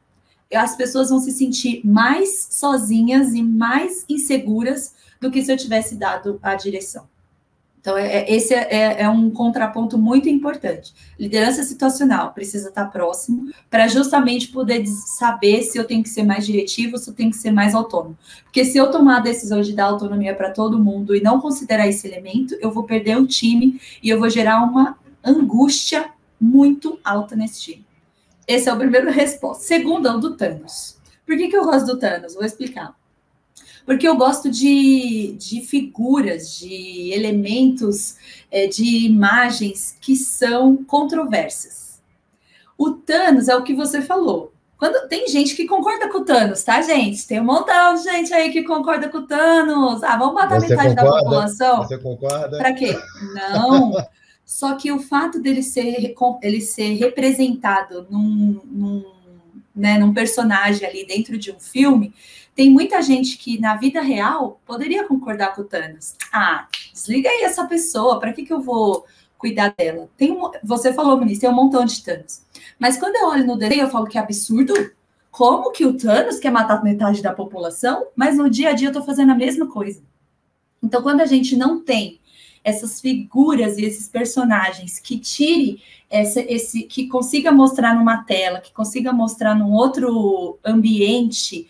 [0.53, 5.95] as pessoas vão se sentir mais sozinhas e mais inseguras do que se eu tivesse
[5.95, 7.07] dado a direção.
[7.87, 10.93] Então, é, é, esse é, é, é, um contraponto muito importante.
[11.17, 16.45] Liderança situacional precisa estar próximo para justamente poder saber se eu tenho que ser mais
[16.45, 18.17] diretivo, se eu tenho que ser mais autônomo.
[18.43, 21.87] Porque se eu tomar a decisão de dar autonomia para todo mundo e não considerar
[21.87, 26.09] esse elemento, eu vou perder o time e eu vou gerar uma angústia
[26.41, 27.85] muito alta nesse time.
[28.45, 29.63] Esse é o primeiro resposta.
[29.63, 30.97] Segundo é o do Thanos.
[31.25, 32.33] Por que, que eu gosto do Thanos?
[32.33, 32.93] Vou explicar
[33.87, 38.17] porque eu gosto de, de figuras, de elementos,
[38.51, 42.01] é, de imagens que são controversas.
[42.77, 44.51] O Thanos é o que você falou.
[44.77, 47.25] Quando tem gente que concorda com o Thanos, tá, gente?
[47.25, 50.03] Tem um montão de gente aí que concorda com o Thanos.
[50.03, 51.09] Ah, vamos matar você metade concorda?
[51.09, 51.77] da população.
[51.77, 52.57] Você concorda?
[52.57, 52.99] Para quê?
[53.33, 53.93] Não.
[54.45, 59.05] Só que o fato dele ser, ele ser representado num, num,
[59.73, 62.13] né, num personagem ali dentro de um filme
[62.57, 66.15] tem muita gente que na vida real poderia concordar com o Thanos.
[66.33, 69.05] Ah, desliga aí essa pessoa, para que, que eu vou
[69.37, 70.09] cuidar dela?
[70.17, 72.41] Tem um, você falou, ministro, tem um montão de Thanos.
[72.79, 74.73] Mas quando eu olho no desenho, eu falo que é absurdo.
[75.29, 78.07] Como que o Thanos quer matar metade da população?
[78.15, 80.01] Mas no dia a dia eu tô fazendo a mesma coisa.
[80.81, 82.19] Então, quando a gente não tem
[82.63, 85.79] essas figuras e esses personagens que tire
[86.09, 91.67] essa, esse, que consiga mostrar numa tela, que consiga mostrar num outro ambiente,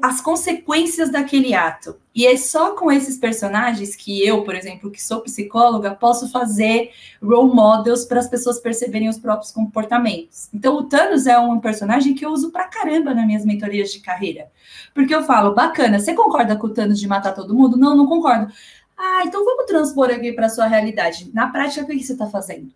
[0.00, 1.96] as consequências daquele ato.
[2.14, 6.90] E é só com esses personagens que eu, por exemplo, que sou psicóloga, posso fazer
[7.22, 10.48] role models para as pessoas perceberem os próprios comportamentos.
[10.54, 14.00] Então, o Thanos é um personagem que eu uso pra caramba nas minhas mentorias de
[14.00, 14.50] carreira.
[14.94, 17.76] Porque eu falo, bacana, você concorda com o Thanos de matar todo mundo?
[17.76, 18.52] Não, não concordo.
[18.96, 21.30] Ah, então vamos transpor aqui para sua realidade.
[21.34, 22.72] Na prática, o que você está fazendo?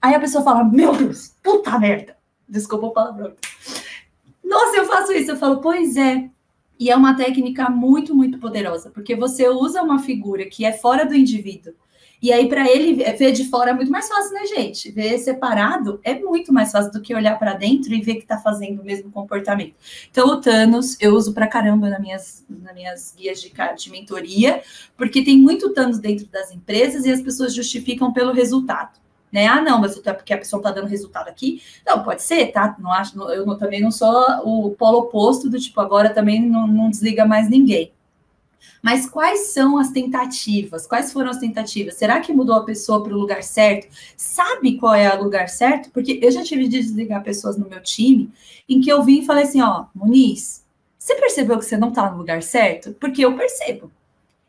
[0.00, 2.16] Aí a pessoa fala, meu Deus, puta merda.
[2.48, 3.34] Desculpa o palavrão.
[4.48, 5.30] Nossa, eu faço isso.
[5.30, 6.30] Eu falo, pois é.
[6.80, 11.04] E é uma técnica muito, muito poderosa, porque você usa uma figura que é fora
[11.04, 11.74] do indivíduo.
[12.20, 14.90] E aí, para ele ver de fora é muito mais fácil, né, gente?
[14.90, 18.38] Ver separado é muito mais fácil do que olhar para dentro e ver que está
[18.38, 19.74] fazendo o mesmo comportamento.
[20.10, 24.62] Então, o Thanos eu uso para caramba nas minhas, nas minhas guias de, de mentoria,
[24.96, 28.98] porque tem muito Thanos dentro das empresas e as pessoas justificam pelo resultado
[29.32, 29.46] né?
[29.46, 31.62] Ah, não, mas é porque a pessoa está dando resultado aqui.
[31.86, 32.76] Não, pode ser, tá?
[32.78, 34.10] Não acho, eu não, também não sou
[34.44, 37.92] o polo oposto do tipo, agora também não, não desliga mais ninguém.
[38.82, 40.86] Mas quais são as tentativas?
[40.86, 41.94] Quais foram as tentativas?
[41.94, 43.88] Será que mudou a pessoa para o lugar certo?
[44.16, 45.90] Sabe qual é o lugar certo?
[45.90, 48.30] Porque eu já tive de desligar pessoas no meu time
[48.68, 50.64] em que eu vim e falei assim: ó, Muniz,
[50.98, 52.94] você percebeu que você não está no lugar certo?
[53.00, 53.90] Porque eu percebo.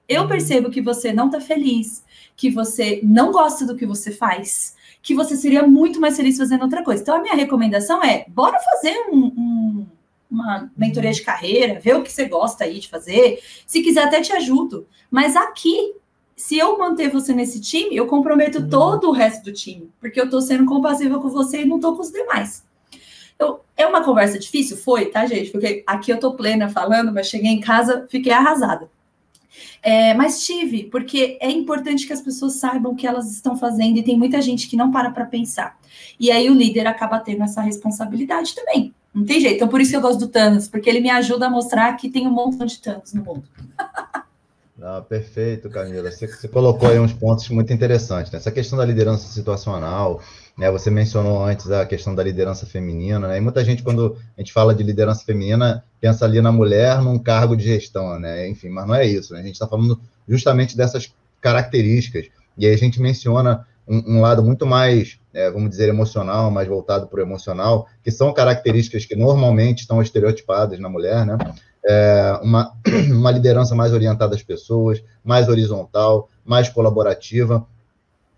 [0.08, 0.28] Eu uhum.
[0.28, 2.04] percebo que você não está feliz,
[2.40, 6.62] que você não gosta do que você faz, que você seria muito mais feliz fazendo
[6.62, 7.02] outra coisa.
[7.02, 9.88] Então, a minha recomendação é: bora fazer um, um,
[10.32, 13.44] uma mentoria de carreira, ver o que você gosta aí de fazer.
[13.68, 14.88] Se quiser, até te ajudo.
[15.12, 15.96] Mas aqui,
[16.34, 18.70] se eu manter você nesse time, eu comprometo uhum.
[18.70, 21.94] todo o resto do time, porque eu estou sendo compassiva com você e não estou
[21.94, 22.64] com os demais.
[23.38, 24.78] Eu, é uma conversa difícil?
[24.78, 25.52] Foi, tá, gente?
[25.52, 28.90] Porque aqui eu estou plena falando, mas cheguei em casa, fiquei arrasada.
[29.82, 33.97] É, mas tive, porque é importante que as pessoas saibam o que elas estão fazendo
[33.97, 35.78] e tem muita gente que não para para pensar.
[36.20, 38.93] E aí o líder acaba tendo essa responsabilidade também.
[39.14, 39.55] Não tem jeito.
[39.55, 42.10] Então, por isso que eu gosto do Thanos, porque ele me ajuda a mostrar que
[42.10, 43.43] tem um montão de Thanos no mundo.
[44.82, 46.10] Ah, perfeito, Camila.
[46.10, 48.32] Você, você, colocou aí uns pontos muito interessantes.
[48.32, 48.39] Né?
[48.39, 50.22] Essa questão da liderança situacional,
[50.60, 50.70] né?
[50.70, 53.38] Você mencionou antes a questão da liderança feminina, né?
[53.38, 57.18] E muita gente, quando a gente fala de liderança feminina, pensa ali na mulher num
[57.18, 58.47] cargo de gestão, né?
[58.47, 59.39] Enfim, mas não é isso, né?
[59.39, 62.28] A gente está falando justamente dessas características.
[62.57, 66.68] E aí a gente menciona um, um lado muito mais, é, vamos dizer, emocional, mais
[66.68, 71.38] voltado para o emocional, que são características que normalmente estão estereotipadas na mulher, né?
[71.86, 72.74] é, uma,
[73.10, 77.66] uma liderança mais orientada às pessoas, mais horizontal, mais colaborativa.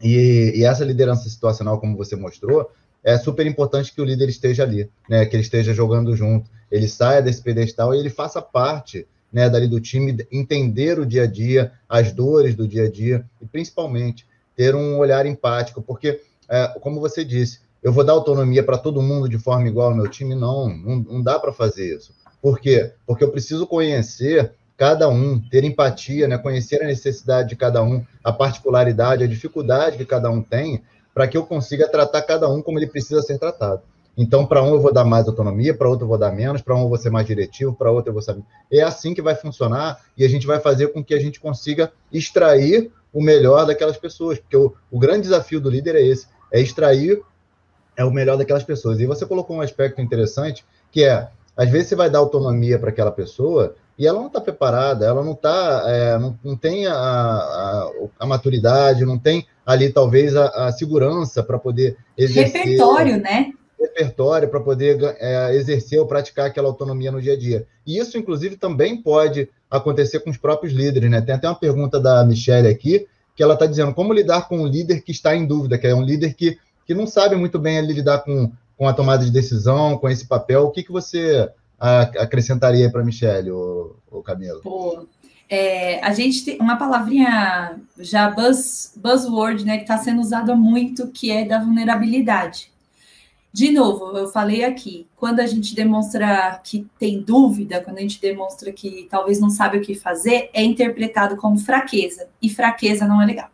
[0.03, 2.69] E, e, essa liderança situacional, como você mostrou,
[3.03, 5.25] é super importante que o líder esteja ali, né?
[5.25, 9.49] Que ele esteja jogando junto, ele saia desse pedestal e ele faça parte, né?
[9.49, 13.45] Dali do time, entender o dia a dia, as dores do dia a dia e
[13.45, 14.25] principalmente
[14.55, 19.01] ter um olhar empático, porque, é, como você disse, eu vou dar autonomia para todo
[19.01, 20.35] mundo de forma igual ao meu time?
[20.35, 22.13] Não, não, não dá para fazer isso.
[22.41, 22.91] Por quê?
[23.05, 28.03] Porque eu preciso conhecer cada um, ter empatia, né, conhecer a necessidade de cada um,
[28.23, 30.81] a particularidade, a dificuldade que cada um tem,
[31.13, 33.83] para que eu consiga tratar cada um como ele precisa ser tratado.
[34.17, 36.75] Então, para um eu vou dar mais autonomia, para outro eu vou dar menos, para
[36.75, 38.41] um eu vou ser mais diretivo, para outro eu vou saber.
[38.71, 41.91] É assim que vai funcionar e a gente vai fazer com que a gente consiga
[42.11, 46.59] extrair o melhor daquelas pessoas, porque o, o grande desafio do líder é esse, é
[46.59, 47.21] extrair
[47.95, 48.99] é o melhor daquelas pessoas.
[48.99, 52.89] E você colocou um aspecto interessante, que é, às vezes você vai dar autonomia para
[52.89, 56.93] aquela pessoa e ela não está preparada, ela não está, é, não, não tem a,
[56.93, 62.61] a, a, maturidade, não tem ali talvez a, a segurança para poder exercer.
[62.61, 63.51] Repertório, né?
[63.79, 67.67] Repertório para poder é, exercer ou praticar aquela autonomia no dia a dia.
[67.85, 71.21] E isso, inclusive, também pode acontecer com os próprios líderes, né?
[71.21, 74.67] Tem até uma pergunta da Michelle aqui, que ela está dizendo como lidar com um
[74.67, 77.77] líder que está em dúvida, que é um líder que, que não sabe muito bem
[77.77, 80.63] ali lidar com, com a tomada de decisão, com esse papel.
[80.63, 81.49] O que, que você
[81.81, 84.61] acrescentaria para a Michelle, o, o Camilo?
[84.61, 85.07] Pô,
[85.49, 91.07] é, a gente tem uma palavrinha já buzz, buzzword, né, que está sendo usada muito,
[91.07, 92.71] que é da vulnerabilidade.
[93.53, 98.21] De novo, eu falei aqui, quando a gente demonstra que tem dúvida, quando a gente
[98.21, 103.21] demonstra que talvez não sabe o que fazer, é interpretado como fraqueza, e fraqueza não
[103.21, 103.49] é legal.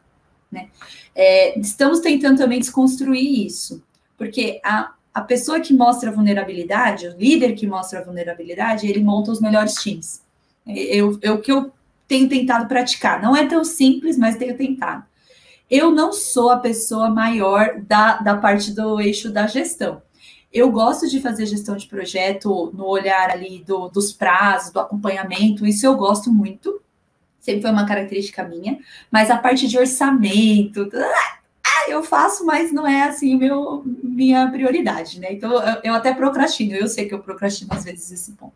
[0.52, 0.68] Né?
[1.16, 3.82] É, estamos tentando também desconstruir isso,
[4.16, 9.41] porque a, a pessoa que mostra vulnerabilidade, o líder que mostra vulnerabilidade, ele monta os
[9.41, 10.22] melhores times.
[10.65, 11.72] Eu, o que eu
[12.07, 15.03] tenho tentado praticar, não é tão simples, mas tenho tentado
[15.70, 20.01] eu não sou a pessoa maior da, da parte do eixo da gestão.
[20.51, 25.65] Eu gosto de fazer gestão de projeto no olhar ali do, dos prazos, do acompanhamento,
[25.65, 26.82] isso eu gosto muito.
[27.39, 28.80] Sempre foi uma característica minha,
[29.11, 30.89] mas a parte de orçamento,
[31.88, 35.32] eu faço, mas não é assim meu, minha prioridade, né?
[35.32, 38.54] Então eu, eu até procrastino, eu sei que eu procrastino às vezes esse ponto.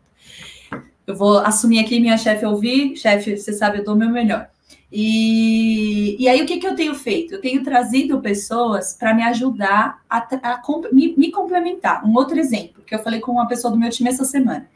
[1.06, 4.48] Eu vou assumir aqui minha chefe ouvir, chefe, você sabe, eu dou o meu melhor.
[4.94, 7.34] E, e aí, o que, que eu tenho feito?
[7.34, 10.62] Eu tenho trazido pessoas para me ajudar a, a
[10.92, 12.06] me, me, complementar.
[12.06, 14.68] Um outro exemplo, que eu falei com uma pessoa do meu time essa semana.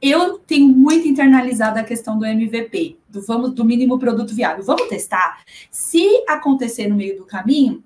[0.00, 4.64] Eu tenho muito internalizado a questão do MVP, do, vamos, do mínimo produto viável.
[4.64, 5.44] Vamos testar?
[5.70, 7.84] Se acontecer no meio do caminho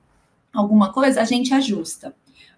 [0.57, 2.15] alguma coisa, a gente ajusta.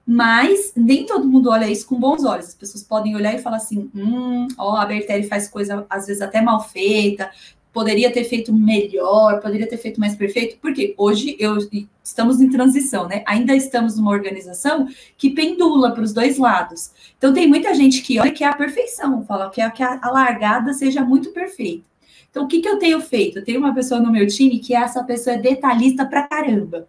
[0.07, 2.49] Mas nem todo mundo olha isso com bons olhos.
[2.49, 6.23] As pessoas podem olhar e falar assim: hum, ó, a Bertelli faz coisa às vezes
[6.23, 7.31] até mal feita,
[7.73, 11.59] poderia ter feito melhor, poderia ter feito mais perfeito, porque hoje eu,
[12.03, 13.23] estamos em transição, né?
[13.27, 16.91] Ainda estamos numa organização que pendula para os dois lados.
[17.19, 19.99] Então tem muita gente que olha que é a perfeição, fala que, é, que a,
[20.03, 21.85] a largada seja muito perfeita.
[22.31, 23.39] Então, o que, que eu tenho feito?
[23.39, 26.87] Eu tenho uma pessoa no meu time que essa pessoa é detalhista pra caramba.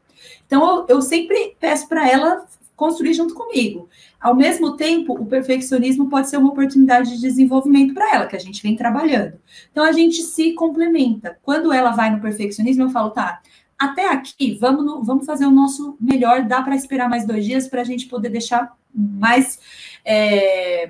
[0.50, 2.44] Então, eu, eu sempre peço para ela
[2.76, 3.88] construir junto comigo.
[4.20, 8.40] Ao mesmo tempo, o perfeccionismo pode ser uma oportunidade de desenvolvimento para ela, que a
[8.40, 9.34] gente vem trabalhando.
[9.72, 11.38] Então, a gente se complementa.
[11.44, 13.42] Quando ela vai no perfeccionismo, eu falo, tá,
[13.78, 17.68] até aqui, vamos, no, vamos fazer o nosso melhor, dá para esperar mais dois dias
[17.68, 19.60] para a gente poder deixar mais.
[20.04, 20.90] É,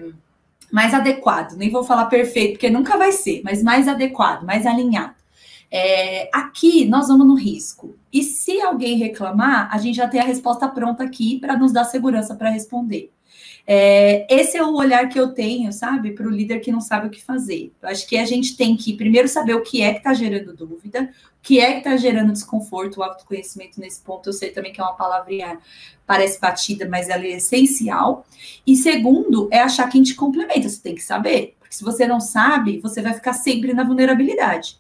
[0.72, 5.16] mais adequado, nem vou falar perfeito, porque nunca vai ser, mas mais adequado, mais alinhado.
[5.72, 7.96] É, aqui nós vamos no risco.
[8.12, 11.86] E se alguém reclamar, a gente já tem a resposta pronta aqui para nos dar
[11.86, 13.12] segurança para responder.
[13.72, 17.06] É, esse é o olhar que eu tenho, sabe, para o líder que não sabe
[17.06, 17.72] o que fazer.
[17.80, 20.56] Eu acho que a gente tem que primeiro saber o que é que está gerando
[20.56, 24.28] dúvida, o que é que está gerando desconforto, o autoconhecimento nesse ponto.
[24.28, 25.60] Eu sei também que é uma palavrinha
[26.04, 28.26] parece batida, mas ela é essencial.
[28.66, 30.68] E segundo, é achar quem te complementa.
[30.68, 34.80] Você tem que saber, porque se você não sabe, você vai ficar sempre na vulnerabilidade.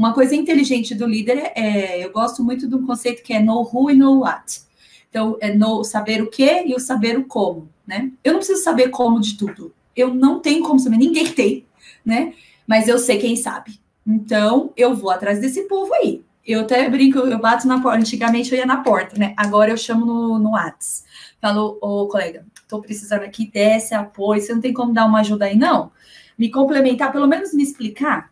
[0.00, 3.68] Uma coisa inteligente do líder é, eu gosto muito de um conceito que é know
[3.70, 4.62] who e know what.
[5.10, 8.10] Então, é know, saber o que e o saber o como, né?
[8.24, 9.74] Eu não preciso saber como de tudo.
[9.94, 11.66] Eu não tenho como saber, ninguém tem,
[12.02, 12.32] né?
[12.66, 13.78] Mas eu sei quem sabe.
[14.06, 16.24] Então, eu vou atrás desse povo aí.
[16.46, 17.98] Eu até brinco, eu bato na porta.
[17.98, 19.34] Antigamente eu ia na porta, né?
[19.36, 21.04] Agora eu chamo no, no Whats.
[21.42, 24.40] Falo, ô colega, tô precisando aqui desse apoio.
[24.40, 25.92] Você não tem como dar uma ajuda aí, não?
[26.38, 28.29] Me complementar, pelo menos me explicar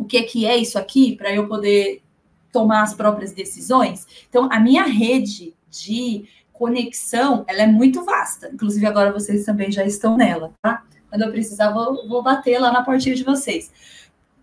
[0.00, 2.02] o que, que é isso aqui, para eu poder
[2.50, 4.06] tomar as próprias decisões.
[4.30, 6.24] Então, a minha rede de
[6.54, 8.50] conexão, ela é muito vasta.
[8.52, 10.82] Inclusive, agora vocês também já estão nela, tá?
[11.10, 13.70] Quando eu precisar, vou, vou bater lá na portinha de vocês.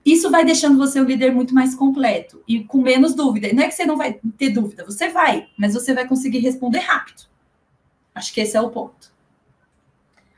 [0.05, 3.51] Isso vai deixando você o líder muito mais completo e com menos dúvida.
[3.51, 6.79] Não é que você não vai ter dúvida, você vai, mas você vai conseguir responder
[6.79, 7.23] rápido.
[8.13, 9.11] Acho que esse é o ponto.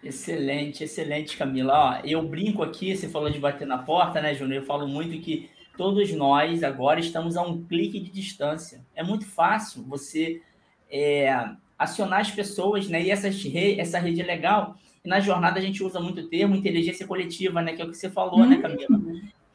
[0.03, 1.73] Excelente, excelente, Camila.
[1.73, 4.61] Ó, eu brinco aqui, você falou de bater na porta, né, Júnior?
[4.61, 8.81] Eu falo muito que todos nós agora estamos a um clique de distância.
[8.95, 10.41] É muito fácil você
[10.89, 13.03] é, acionar as pessoas, né?
[13.03, 14.77] E essa, essa rede é legal.
[15.03, 17.73] E na jornada a gente usa muito o termo inteligência coletiva, né?
[17.73, 18.99] Que é o que você falou, né, Camila?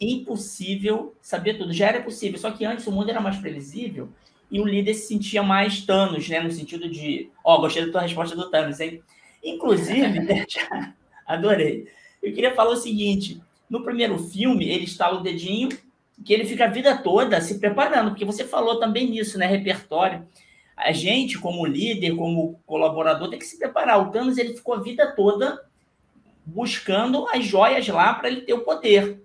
[0.00, 1.72] impossível saber tudo.
[1.72, 4.08] Já era possível, só que antes o mundo era mais previsível
[4.50, 6.40] e o líder se sentia mais Thanos, né?
[6.40, 9.02] No sentido de, ó, oh, gostei da tua resposta do Thanos, hein?
[9.44, 10.46] Inclusive, né,
[11.26, 11.86] adorei.
[12.22, 15.68] Eu queria falar o seguinte: no primeiro filme, ele estala o dedinho,
[16.24, 19.46] que ele fica a vida toda se preparando, porque você falou também nisso, né?
[19.46, 20.26] Repertório.
[20.76, 24.00] A gente, como líder, como colaborador, tem que se preparar.
[24.00, 25.62] O Thanos ele ficou a vida toda
[26.44, 29.22] buscando as joias lá para ele ter o poder.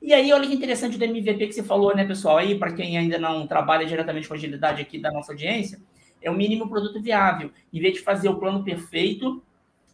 [0.00, 2.38] E aí, olha que interessante do MVP que você falou, né, pessoal?
[2.38, 5.80] Aí, para quem ainda não trabalha diretamente com agilidade aqui da nossa audiência,
[6.22, 7.50] é o mínimo produto viável.
[7.72, 9.42] Em vez de fazer o plano perfeito,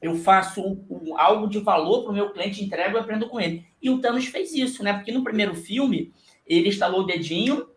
[0.02, 3.40] eu faço um, um, algo de valor para o meu cliente, entrego e aprendo com
[3.40, 3.64] ele.
[3.80, 4.92] E o Thanos fez isso, né?
[4.92, 6.12] Porque no primeiro filme,
[6.44, 7.68] ele instalou o dedinho,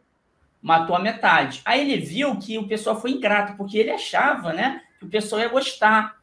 [0.59, 1.61] matou a metade.
[1.63, 5.39] Aí ele viu que o pessoal foi ingrato, porque ele achava, né, que o pessoal
[5.39, 6.15] ia gostar.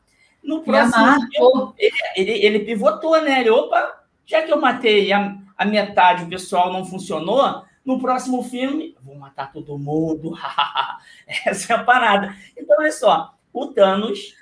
[0.42, 3.40] No próximo filme, ele, ele, ele, pivotou, né?
[3.40, 8.42] Ele, opa, já que eu matei a, a metade, o pessoal não funcionou, no próximo
[8.42, 10.36] filme, vou matar todo mundo.
[11.46, 12.34] Essa é a parada.
[12.56, 14.34] Então, olha só, o Thanos,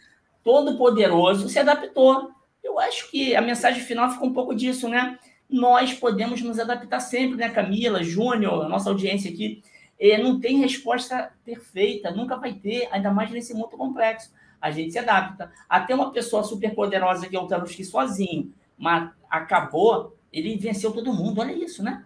[0.43, 2.30] todo poderoso, se adaptou.
[2.62, 5.18] Eu acho que a mensagem final fica um pouco disso, né?
[5.49, 9.62] Nós podemos nos adaptar sempre, né, Camila, Júnior, nossa audiência aqui.
[9.99, 14.32] É, não tem resposta perfeita, nunca vai ter, ainda mais nesse mundo complexo.
[14.61, 15.51] A gente se adapta.
[15.68, 21.12] Até uma pessoa super poderosa que é o que sozinho, mas acabou, ele venceu todo
[21.12, 21.41] mundo.
[21.41, 22.05] Olha isso, né?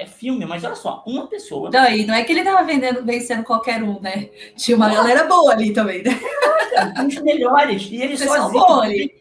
[0.00, 1.70] É filme, mas olha só, uma pessoa.
[1.70, 4.28] Não, e não é que ele estava vendendo, vencendo qualquer um, né?
[4.56, 6.12] Tinha uma galera boa ali também, né?
[7.06, 7.88] Os melhores.
[7.90, 8.84] E ele sozinho.
[8.84, 9.14] Ele,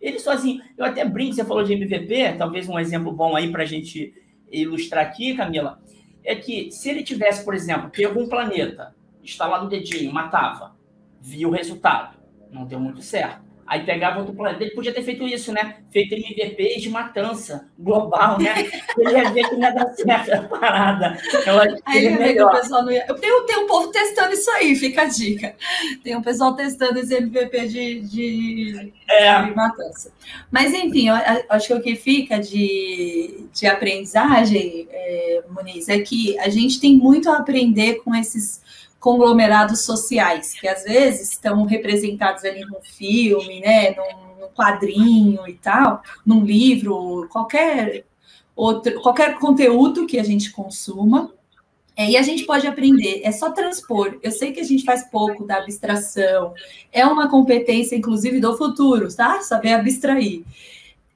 [0.00, 0.62] ele sozinho.
[0.78, 4.14] Eu até brinco, você falou de MVP, talvez um exemplo bom aí para a gente
[4.50, 5.84] ilustrar aqui, Camila
[6.24, 10.74] é que se ele tivesse, por exemplo, pego um planeta, instalado o dedinho, matava,
[11.20, 12.16] via o resultado,
[12.50, 13.44] não deu muito certo.
[13.66, 14.62] Aí pegava outro planeta.
[14.62, 15.76] Ele podia ter feito isso, né?
[15.90, 18.70] Feito MVP de matança global, né?
[18.98, 21.18] Ele ia ver que não ia dar certo a parada.
[21.46, 22.50] Eu acho que aí ele melhor.
[22.50, 23.06] Que o pessoal não ia...
[23.06, 25.54] Tem, tem um povo testando isso aí, fica a dica.
[26.02, 29.42] Tem um pessoal testando esse MVP de, de, é.
[29.42, 30.12] de matança.
[30.50, 31.14] Mas, enfim, eu
[31.48, 36.96] acho que o que fica de, de aprendizagem, é, Muniz, é que a gente tem
[36.96, 38.62] muito a aprender com esses
[39.04, 45.52] conglomerados sociais, que às vezes estão representados ali num filme, né, num, num quadrinho e
[45.52, 48.06] tal, num livro, qualquer
[48.56, 51.30] outro, qualquer conteúdo que a gente consuma,
[51.94, 54.18] é, e a gente pode aprender, é só transpor.
[54.22, 56.54] Eu sei que a gente faz pouco da abstração,
[56.90, 59.42] é uma competência, inclusive, do futuro, tá?
[59.42, 60.42] Saber abstrair.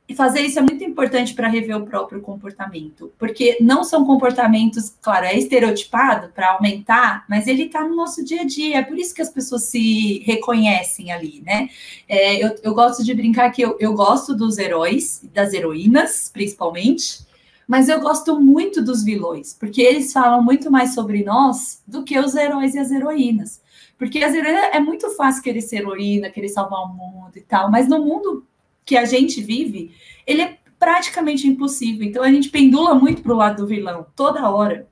[0.09, 4.95] E fazer isso é muito importante para rever o próprio comportamento, porque não são comportamentos,
[5.03, 8.99] claro, é estereotipado para aumentar, mas ele está no nosso dia a dia, é por
[8.99, 11.69] isso que as pessoas se reconhecem ali, né?
[12.09, 17.21] É, eu, eu, gosto de brincar que eu, eu gosto dos heróis, das heroínas, principalmente,
[17.67, 22.19] mas eu gosto muito dos vilões, porque eles falam muito mais sobre nós do que
[22.19, 23.61] os heróis e as heroínas.
[23.99, 27.71] Porque as heroínas é muito fácil querer ser heroína, querer salvar o mundo e tal,
[27.71, 28.48] mas no mundo
[28.89, 29.95] que a gente vive,
[30.27, 32.09] ele é praticamente impossível.
[32.09, 34.89] Então a gente pendula muito para o lado do vilão toda hora.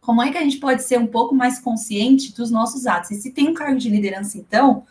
[0.00, 3.10] Como é que a gente pode ser um pouco mais consciente dos nossos atos?
[3.10, 4.86] E se tem um cargo de liderança, então,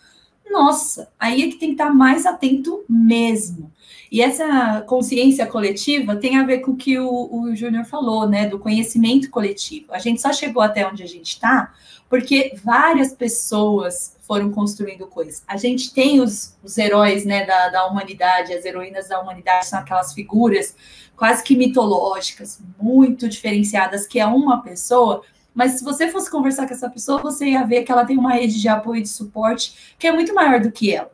[0.54, 3.70] nossa, aí é que tem que estar mais atento mesmo.
[4.10, 8.48] E essa consciência coletiva tem a ver com o que o, o Júnior falou, né?
[8.48, 9.88] Do conhecimento coletivo.
[9.90, 11.74] A gente só chegou até onde a gente está
[12.14, 15.42] porque várias pessoas foram construindo coisas.
[15.48, 19.80] A gente tem os, os heróis né, da, da humanidade, as heroínas da humanidade, são
[19.80, 20.76] aquelas figuras
[21.16, 25.24] quase que mitológicas, muito diferenciadas, que é uma pessoa
[25.54, 28.34] mas se você fosse conversar com essa pessoa, você ia ver que ela tem uma
[28.34, 31.12] rede de apoio e de suporte que é muito maior do que ela.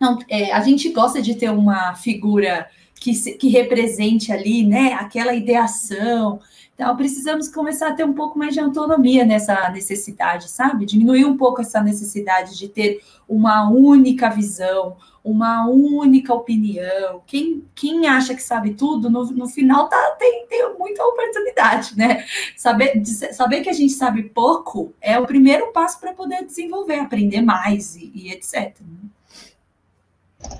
[0.00, 5.34] Não, é, a gente gosta de ter uma figura que, que represente ali, né, aquela
[5.34, 6.40] ideação.
[6.74, 10.86] Então, precisamos começar a ter um pouco mais de autonomia nessa necessidade, sabe?
[10.86, 14.96] Diminuir um pouco essa necessidade de ter uma única visão,
[15.28, 17.22] uma única opinião.
[17.26, 22.24] Quem, quem acha que sabe tudo, no, no final tá, tem, tem muita oportunidade, né?
[22.56, 27.42] Saber, saber que a gente sabe pouco é o primeiro passo para poder desenvolver, aprender
[27.42, 28.74] mais e, e etc.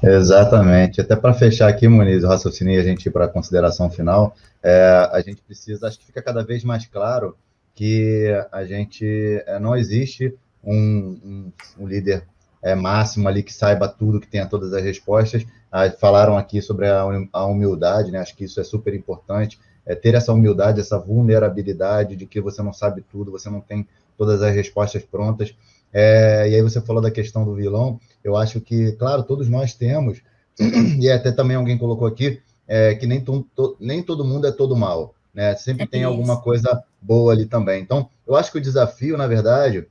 [0.03, 1.01] Exatamente.
[1.01, 4.37] Até para fechar aqui, Muniz, o raciocínio e a gente ir para a consideração final,
[4.63, 7.37] é, a gente precisa, acho que fica cada vez mais claro
[7.75, 12.27] que a gente é, não existe um, um, um líder
[12.63, 15.47] é, máximo ali que saiba tudo, que tenha todas as respostas.
[15.71, 18.19] Ah, falaram aqui sobre a, a, humildade, né?
[18.19, 19.59] Acho que isso é super importante.
[19.87, 23.87] É ter essa humildade, essa vulnerabilidade de que você não sabe tudo, você não tem
[24.17, 25.55] todas as respostas prontas.
[25.93, 28.01] É, e aí você falou da questão do vilão.
[28.23, 30.21] Eu acho que, claro, todos nós temos,
[31.01, 33.47] e até também alguém colocou aqui, é, que nem, to,
[33.81, 35.55] nem todo mundo é todo mal, né?
[35.55, 36.11] Sempre é tem isso.
[36.11, 37.81] alguma coisa boa ali também.
[37.81, 39.87] Então, eu acho que o desafio, na verdade,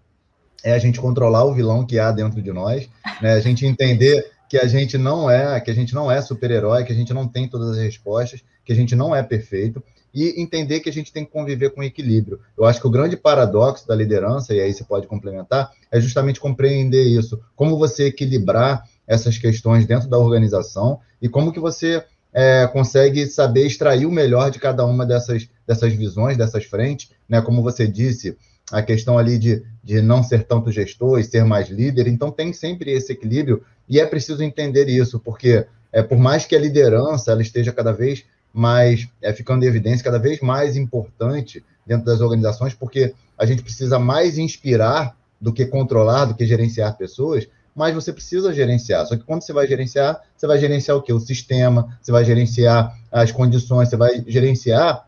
[0.63, 2.89] é a gente controlar o vilão que há dentro de nós,
[3.21, 3.33] né?
[3.33, 6.91] A gente entender que a gente não é, que a gente não é super-herói, que
[6.91, 9.83] a gente não tem todas as respostas, que a gente não é perfeito
[10.13, 12.39] e entender que a gente tem que conviver com equilíbrio.
[12.57, 16.39] Eu acho que o grande paradoxo da liderança, e aí você pode complementar, é justamente
[16.39, 22.03] compreender isso, como você equilibrar essas questões dentro da organização e como que você
[22.33, 27.41] é, consegue saber extrair o melhor de cada uma dessas, dessas visões, dessas frentes, né?
[27.41, 28.37] Como você disse,
[28.71, 32.51] a questão ali de, de não ser tanto gestor e ser mais líder, então tem
[32.51, 37.31] sempre esse equilíbrio e é preciso entender isso, porque é, por mais que a liderança
[37.31, 42.19] ela esteja cada vez mais é, ficando em evidência, cada vez mais importante dentro das
[42.19, 47.93] organizações, porque a gente precisa mais inspirar do que controlar, do que gerenciar pessoas, mas
[47.93, 49.05] você precisa gerenciar.
[49.05, 51.13] Só que quando você vai gerenciar, você vai gerenciar o quê?
[51.13, 55.07] O sistema, você vai gerenciar as condições, você vai gerenciar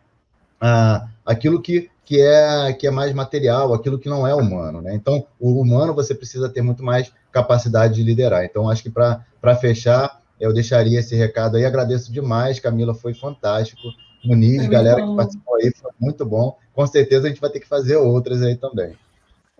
[0.61, 4.81] ah, aquilo que, que, é, que é mais material, aquilo que não é humano.
[4.81, 4.95] Né?
[4.95, 8.43] Então, o humano você precisa ter muito mais capacidade de liderar.
[8.43, 11.65] Então, acho que para fechar, eu deixaria esse recado aí.
[11.65, 13.83] Agradeço demais, Camila, foi fantástico.
[14.25, 15.11] Muniz, galera bom.
[15.11, 16.57] que participou aí, foi muito bom.
[16.73, 18.95] Com certeza a gente vai ter que fazer outras aí também.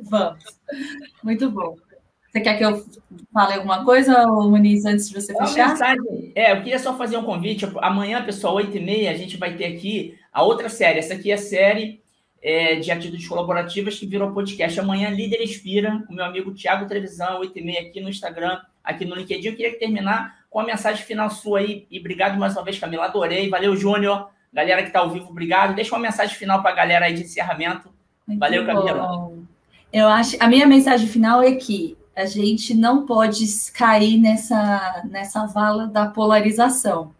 [0.01, 0.43] Vamos.
[1.23, 1.75] Muito bom.
[2.31, 2.83] Você quer que eu
[3.31, 5.69] fale alguma coisa, Muniz, antes de você fechar?
[5.69, 7.71] Mensagem, é, eu queria só fazer um convite.
[7.77, 10.97] Amanhã, pessoal, 8h30, a gente vai ter aqui a outra série.
[10.97, 12.01] Essa aqui é a série
[12.41, 14.79] é, de atitudes colaborativas que virou podcast.
[14.79, 19.47] Amanhã, Líder Inspira, com meu amigo Tiago Trevisão, 8h30 aqui no Instagram, aqui no LinkedIn.
[19.47, 21.85] Eu queria terminar com a mensagem final sua aí.
[21.91, 23.05] E obrigado mais uma vez, Camila.
[23.05, 23.49] Adorei.
[23.49, 24.29] Valeu, Júnior.
[24.51, 25.75] Galera que está ao vivo, obrigado.
[25.75, 27.89] Deixa uma mensagem final para a galera aí de encerramento.
[28.25, 29.31] Muito Valeu, Camila.
[29.91, 35.45] Eu acho, a minha mensagem final é que a gente não pode cair nessa, nessa
[35.45, 37.13] vala da polarização.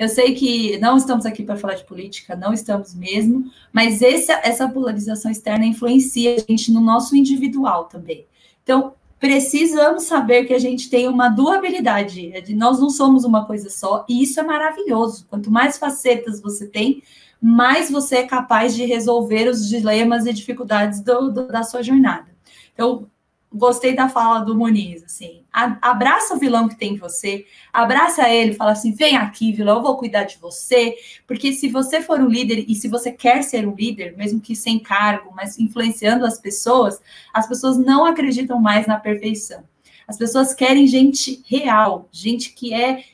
[0.00, 4.32] Eu sei que não estamos aqui para falar de política, não estamos mesmo, mas esse,
[4.32, 8.24] essa polarização externa influencia a gente no nosso individual também.
[8.62, 14.06] Então, precisamos saber que a gente tem uma dualidade, nós não somos uma coisa só,
[14.08, 15.26] e isso é maravilhoso.
[15.28, 17.02] Quanto mais facetas você tem,
[17.38, 22.34] mais você é capaz de resolver os dilemas e dificuldades do, do, da sua jornada.
[22.72, 23.06] Então,
[23.52, 28.54] gostei da fala do Moniz, assim, abraça o vilão que tem em você, abraça ele,
[28.54, 30.94] fala assim, vem aqui, vilão, eu vou cuidar de você,
[31.26, 34.54] porque se você for um líder e se você quer ser um líder, mesmo que
[34.54, 37.00] sem cargo, mas influenciando as pessoas,
[37.34, 39.64] as pessoas não acreditam mais na perfeição.
[40.06, 43.04] As pessoas querem gente real, gente que é,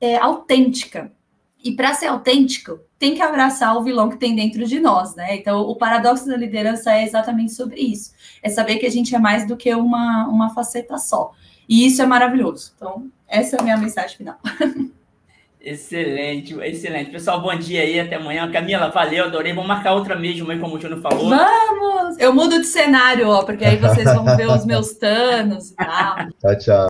[0.00, 1.10] é autêntica.
[1.64, 5.36] E para ser autêntico, tem que abraçar o vilão que tem dentro de nós, né?
[5.36, 8.12] Então, o paradoxo da liderança é exatamente sobre isso.
[8.42, 11.32] É saber que a gente é mais do que uma, uma faceta só.
[11.68, 12.72] E isso é maravilhoso.
[12.76, 14.38] Então, essa é a minha mensagem final.
[15.64, 17.12] Excelente, excelente.
[17.12, 18.50] Pessoal, bom dia aí, até amanhã.
[18.50, 19.52] Camila, valeu, adorei.
[19.52, 21.28] Vamos marcar outra mesmo aí, como o Júnior falou.
[21.28, 22.18] Vamos!
[22.18, 26.16] Eu mudo de cenário, ó, porque aí vocês vão ver os meus tanos e tal.
[26.40, 26.80] Tchau, tchau.